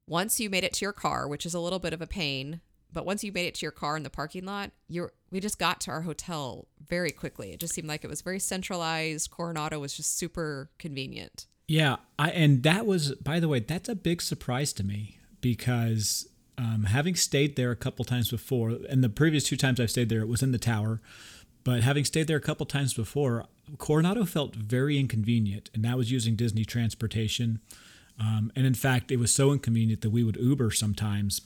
[0.07, 2.61] once you made it to your car, which is a little bit of a pain,
[2.93, 5.59] but once you made it to your car in the parking lot, you're we just
[5.59, 7.51] got to our hotel very quickly.
[7.51, 9.31] It just seemed like it was very centralized.
[9.31, 11.47] Coronado was just super convenient.
[11.67, 16.27] Yeah, I and that was by the way, that's a big surprise to me because
[16.57, 20.09] um, having stayed there a couple times before, and the previous two times I've stayed
[20.09, 21.01] there, it was in the tower.
[21.63, 23.45] But having stayed there a couple times before,
[23.77, 27.61] Coronado felt very inconvenient, and that was using Disney transportation.
[28.19, 31.41] Um, and in fact, it was so inconvenient that we would Uber sometimes.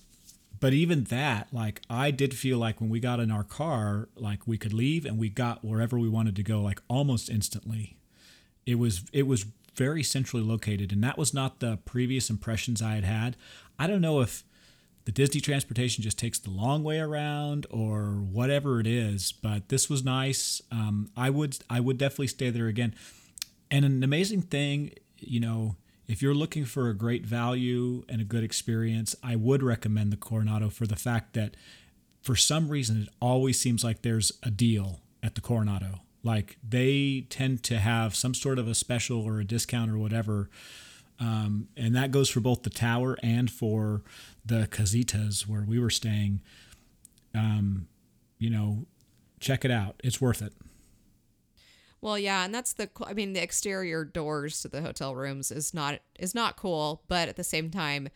[0.65, 4.47] But even that, like, I did feel like when we got in our car, like
[4.47, 7.99] we could leave and we got wherever we wanted to go, like almost instantly.
[8.65, 9.45] It was it was
[9.75, 13.37] very centrally located, and that was not the previous impressions I had had.
[13.77, 14.43] I don't know if
[15.03, 19.87] the Disney transportation just takes the long way around or whatever it is, but this
[19.87, 20.63] was nice.
[20.71, 22.95] Um, I would I would definitely stay there again.
[23.69, 25.75] And an amazing thing, you know,
[26.07, 30.17] if you're looking for a great value and a good experience, I would recommend the
[30.17, 31.55] Coronado for the fact that
[32.21, 36.01] for some reason it always seems like there's a deal at the Coronado.
[36.23, 40.49] Like they tend to have some sort of a special or a discount or whatever.
[41.19, 44.03] Um, and that goes for both the tower and for
[44.45, 46.41] the casitas where we were staying.
[47.33, 47.87] Um,
[48.37, 48.85] you know,
[49.39, 50.01] check it out.
[50.03, 50.53] It's worth it.
[52.05, 55.73] Well, yeah, and that's the I mean the exterior doors to the hotel rooms is
[55.73, 58.09] not is not cool, but at the same time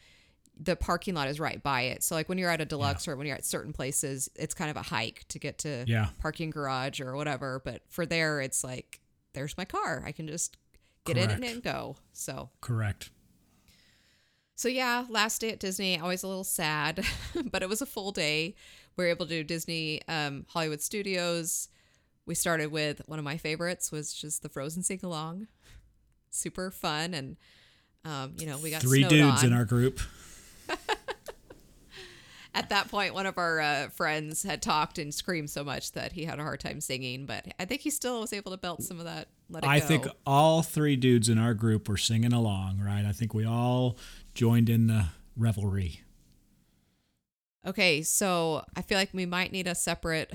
[0.62, 2.04] the parking lot is right by it.
[2.04, 3.14] So like when you're at a deluxe yeah.
[3.14, 6.10] or when you're at certain places, it's kind of a hike to get to yeah.
[6.20, 9.00] parking garage or whatever, but for there it's like
[9.34, 10.04] there's my car.
[10.06, 10.58] I can just
[11.04, 11.40] get Correct.
[11.40, 11.96] in and go.
[12.14, 13.10] So Correct.
[14.54, 17.04] So yeah, last day at Disney, always a little sad,
[17.52, 18.54] but it was a full day.
[18.98, 21.70] We were able to do Disney um, Hollywood Studios,
[22.30, 25.48] we started with one of my favorites was just the Frozen sing along,
[26.30, 27.38] super fun, and
[28.06, 29.48] um, you know we got three dudes on.
[29.48, 30.00] in our group.
[32.54, 36.12] At that point, one of our uh, friends had talked and screamed so much that
[36.12, 38.84] he had a hard time singing, but I think he still was able to belt
[38.84, 39.30] some of that.
[39.50, 39.88] Let it I go.
[39.88, 43.06] think all three dudes in our group were singing along, right?
[43.06, 43.98] I think we all
[44.36, 46.02] joined in the revelry.
[47.66, 50.32] Okay, so I feel like we might need a separate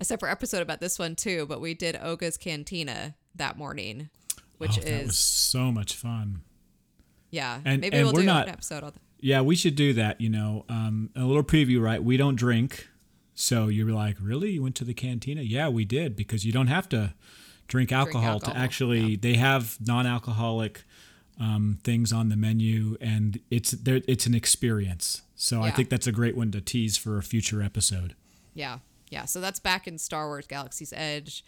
[0.00, 4.10] a separate episode about this one too, but we did Oga's Cantina that morning,
[4.58, 6.42] which oh, is so much fun.
[7.30, 9.02] Yeah, and maybe and we'll we're do not, an episode on that.
[9.20, 10.20] Yeah, we should do that.
[10.20, 12.02] You know, um, a little preview, right?
[12.02, 12.88] We don't drink,
[13.34, 14.50] so you're like, really?
[14.50, 15.42] You went to the cantina?
[15.42, 17.14] Yeah, we did because you don't have to
[17.68, 18.54] drink alcohol, drink alcohol.
[18.54, 19.00] to actually.
[19.00, 19.16] Yeah.
[19.20, 20.84] They have non-alcoholic
[21.40, 24.00] um, things on the menu, and it's there.
[24.06, 25.22] It's an experience.
[25.34, 25.66] So yeah.
[25.66, 28.14] I think that's a great one to tease for a future episode.
[28.54, 28.78] Yeah,
[29.10, 31.44] yeah, so that's back in Star Wars Galaxy's Edge.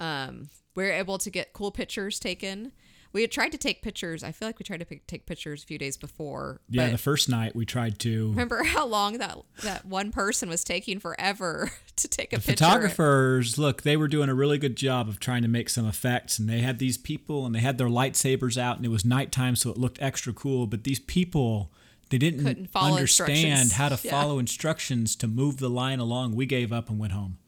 [0.00, 2.72] Um, we are able to get cool pictures taken.
[3.12, 4.22] We had tried to take pictures.
[4.22, 6.60] I feel like we tried to pick, take pictures a few days before.
[6.68, 8.28] Yeah, the first night we tried to.
[8.28, 12.64] Remember how long that that one person was taking forever to take a the picture.
[12.64, 16.38] Photographers, look, they were doing a really good job of trying to make some effects,
[16.38, 19.56] and they had these people, and they had their lightsabers out, and it was nighttime,
[19.56, 20.66] so it looked extra cool.
[20.66, 21.72] But these people
[22.08, 24.10] they didn't understand how to yeah.
[24.10, 26.36] follow instructions to move the line along.
[26.36, 27.38] We gave up and went home.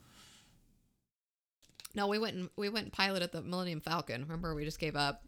[1.95, 4.21] No, we went and we went and piloted the Millennium Falcon.
[4.21, 5.23] Remember, we just gave up.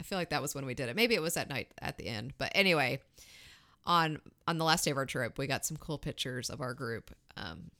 [0.00, 0.96] I feel like that was when we did it.
[0.96, 2.34] Maybe it was at night at the end.
[2.38, 3.00] But anyway,
[3.84, 6.74] on on the last day of our trip, we got some cool pictures of our
[6.74, 7.70] group um,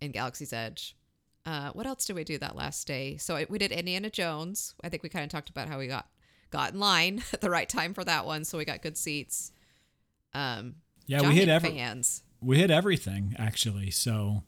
[0.00, 0.96] in Galaxy's Edge.
[1.44, 3.16] Uh, what else did we do that last day?
[3.18, 4.74] So we did Indiana Jones.
[4.82, 6.08] I think we kind of talked about how we got
[6.50, 9.52] got in line at the right time for that one, so we got good seats.
[10.36, 10.74] Um,
[11.06, 12.22] yeah, we hit every fans.
[12.40, 13.90] We hit everything actually.
[13.90, 14.42] So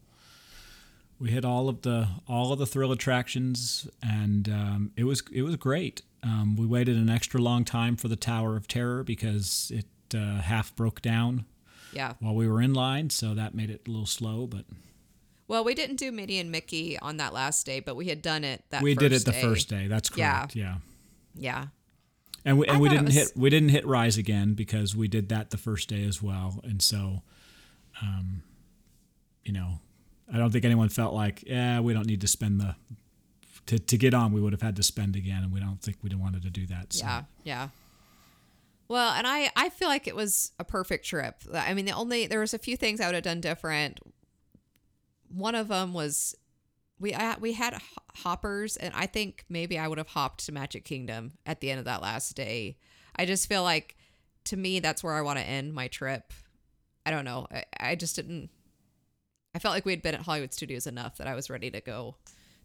[1.18, 5.42] we hit all of the all of the thrill attractions, and um, it was it
[5.42, 6.02] was great.
[6.22, 9.86] Um, we waited an extra long time for the Tower of Terror because it
[10.16, 11.46] uh, half broke down.
[11.92, 12.14] Yeah.
[12.20, 14.64] While we were in line, so that made it a little slow, but.
[15.46, 18.44] Well, we didn't do Minnie and Mickey on that last day, but we had done
[18.44, 18.82] it that.
[18.82, 19.40] We did it the day.
[19.40, 19.86] first day.
[19.86, 20.54] That's correct.
[20.54, 20.76] Yeah.
[21.34, 21.62] Yeah.
[21.62, 21.66] yeah.
[22.44, 23.14] And we, and we didn't was...
[23.14, 26.60] hit we didn't hit rise again because we did that the first day as well,
[26.64, 27.22] and so,
[28.00, 28.42] um,
[29.44, 29.80] you know,
[30.32, 32.76] I don't think anyone felt like yeah we don't need to spend the
[33.66, 35.98] to to get on we would have had to spend again, and we don't think
[36.02, 36.92] we wanted to do that.
[36.92, 37.04] So.
[37.04, 37.68] Yeah, yeah.
[38.88, 41.42] Well, and I I feel like it was a perfect trip.
[41.52, 44.00] I mean, the only there was a few things I would have done different.
[45.28, 46.34] One of them was
[47.00, 47.80] we uh, we had
[48.16, 51.78] hoppers, and I think maybe I would have hopped to Magic Kingdom at the end
[51.78, 52.76] of that last day.
[53.16, 53.96] I just feel like
[54.44, 56.32] to me that's where I want to end my trip.
[57.04, 57.46] I don't know.
[57.50, 58.50] I, I just didn't.
[59.54, 61.80] I felt like we had been at Hollywood Studios enough that I was ready to
[61.80, 62.16] go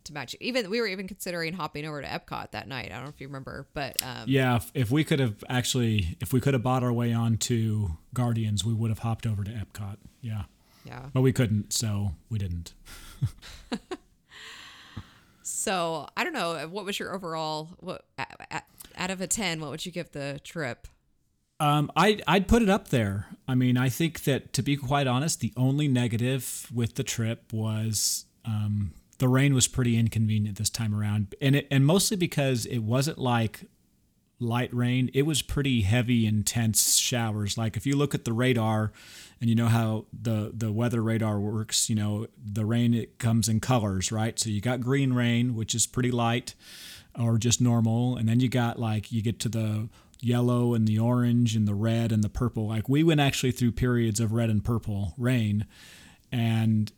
[0.05, 0.35] to match.
[0.39, 2.91] Even we were even considering hopping over to Epcot that night.
[2.91, 6.17] I don't know if you remember, but um, Yeah, if, if we could have actually,
[6.19, 9.43] if we could have bought our way on to Guardians, we would have hopped over
[9.43, 9.97] to Epcot.
[10.21, 10.43] Yeah,
[10.85, 11.05] yeah.
[11.13, 12.73] but we couldn't, so we didn't.
[15.43, 16.67] So I don't know.
[16.69, 17.69] What was your overall?
[17.79, 18.05] What
[18.95, 19.59] out of a ten?
[19.59, 20.87] What would you give the trip?
[21.59, 23.27] Um, I I'd put it up there.
[23.47, 27.53] I mean, I think that to be quite honest, the only negative with the trip
[27.53, 32.65] was um, the rain was pretty inconvenient this time around, and it and mostly because
[32.65, 33.65] it wasn't like
[34.39, 35.09] light rain.
[35.13, 37.57] It was pretty heavy, intense showers.
[37.57, 38.91] Like if you look at the radar,
[39.39, 43.49] and you know how the the weather radar works, you know the rain it comes
[43.49, 44.37] in colors, right?
[44.39, 46.55] So you got green rain, which is pretty light,
[47.17, 50.97] or just normal, and then you got like you get to the yellow and the
[50.97, 52.67] orange and the red and the purple.
[52.67, 55.65] Like we went actually through periods of red and purple rain,
[56.31, 56.91] and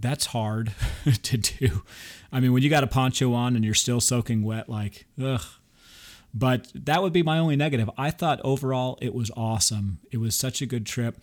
[0.00, 0.72] that's hard
[1.22, 1.82] to do.
[2.32, 5.42] I mean, when you got a poncho on and you're still soaking wet, like ugh.
[6.34, 7.90] But that would be my only negative.
[7.98, 9.98] I thought overall it was awesome.
[10.10, 11.18] It was such a good trip.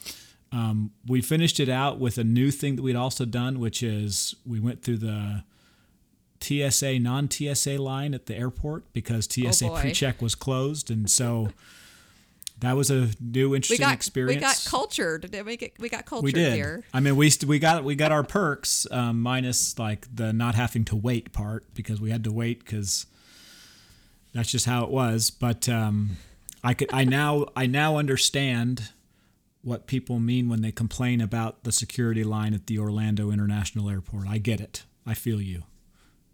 [0.51, 4.35] Um, we finished it out with a new thing that we'd also done, which is
[4.45, 5.43] we went through the
[6.41, 11.09] TSA non TSA line at the airport because TSA Oh, pre check was closed, and
[11.09, 11.49] so
[12.59, 14.37] that was a new We interesting got experience.
[14.37, 15.29] we got cultured.
[15.31, 16.53] Did we get we got cultured We did.
[16.53, 16.83] here?
[16.93, 20.55] I mean, we st- we got we got our perks um, minus like the not
[20.55, 23.05] having to wait part because we had to wait because
[24.33, 25.29] that's just how it was.
[25.29, 26.17] But um,
[26.63, 28.89] I could I now I now understand
[29.61, 34.27] what people mean when they complain about the security line at the Orlando International Airport.
[34.27, 34.83] I get it.
[35.05, 35.63] I feel you.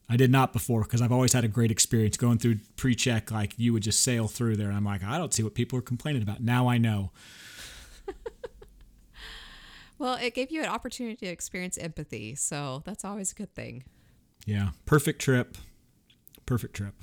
[0.07, 3.31] I did not before because I've always had a great experience going through pre-check.
[3.31, 5.79] Like you would just sail through there, and I'm like, I don't see what people
[5.79, 6.41] are complaining about.
[6.41, 7.11] Now I know.
[9.97, 13.85] Well, it gave you an opportunity to experience empathy, so that's always a good thing.
[14.45, 15.57] Yeah, perfect trip.
[16.45, 16.93] Perfect trip.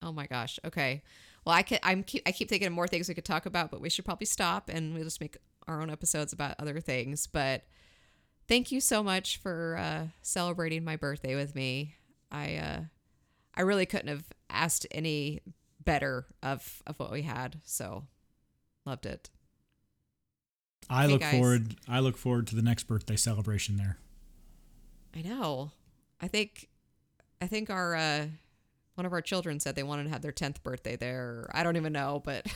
[0.00, 0.58] Oh my gosh.
[0.64, 1.02] Okay.
[1.44, 3.70] Well, I can, I'm keep, I keep thinking of more things we could talk about,
[3.70, 5.36] but we should probably stop and we'll just make
[5.66, 7.26] our own episodes about other things.
[7.26, 7.64] But
[8.48, 11.94] thank you so much for uh, celebrating my birthday with me.
[12.30, 12.80] I uh,
[13.54, 15.40] I really couldn't have asked any
[15.84, 17.60] better of of what we had.
[17.64, 18.04] So
[18.86, 19.30] loved it.
[20.88, 21.32] I Hey, look guys.
[21.34, 21.76] forward.
[21.88, 23.98] I look forward to the next birthday celebration there.
[25.14, 25.72] I know.
[26.20, 26.68] I think
[27.40, 28.26] I think our uh
[29.02, 31.50] one of our children said they wanted to have their 10th birthday there.
[31.52, 32.46] I don't even know, but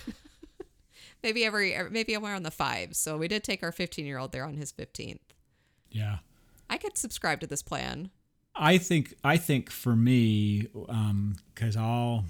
[1.24, 2.94] maybe every maybe somewhere on the 5.
[2.94, 5.18] So we did take our 15-year-old there on his 15th.
[5.90, 6.18] Yeah,
[6.70, 8.11] I could subscribe to this plan.
[8.55, 9.14] I think.
[9.24, 10.68] I think for me,
[11.53, 12.26] because I'll.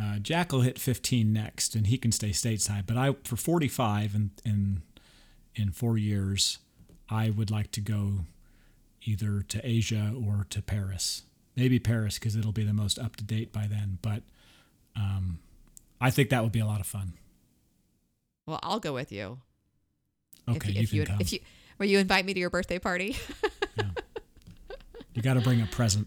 [0.00, 2.86] Uh, Jack will hit 15 next, and he can stay stateside.
[2.86, 4.82] But I, for 45 and in
[5.54, 6.56] in four years,
[7.10, 8.20] I would like to go
[9.02, 11.24] either to Asia or to Paris.
[11.58, 13.98] Maybe Paris because it'll be the most up to date by then.
[14.00, 14.22] But
[14.96, 15.40] um,
[16.00, 17.14] I think that would be a lot of fun.
[18.46, 19.40] Well, I'll go with you.
[20.48, 21.16] Okay, if, you if can you come.
[21.20, 21.40] if you
[21.78, 23.16] will you invite me to your birthday party?
[25.14, 26.06] You got to bring a present.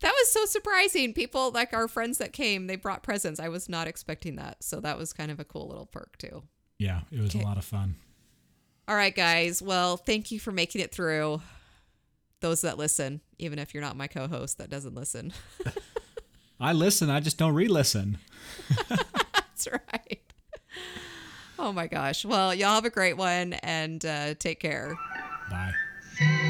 [0.00, 1.12] that was so surprising.
[1.12, 3.40] People like our friends that came, they brought presents.
[3.40, 4.62] I was not expecting that.
[4.62, 6.44] So that was kind of a cool little perk too.
[6.78, 7.42] Yeah, it was Okay.
[7.42, 7.96] a lot of fun.
[8.86, 9.60] All right, guys.
[9.60, 11.42] Well, thank you for making it through.
[12.40, 15.32] Those that listen, even if you're not my co-host that doesn't listen.
[16.60, 18.18] I listen, I just don't re-listen.
[18.88, 20.20] That's right.
[21.58, 22.24] Oh my gosh.
[22.24, 24.96] Well, y'all have a great one and uh, take care.
[25.50, 26.46] Bye.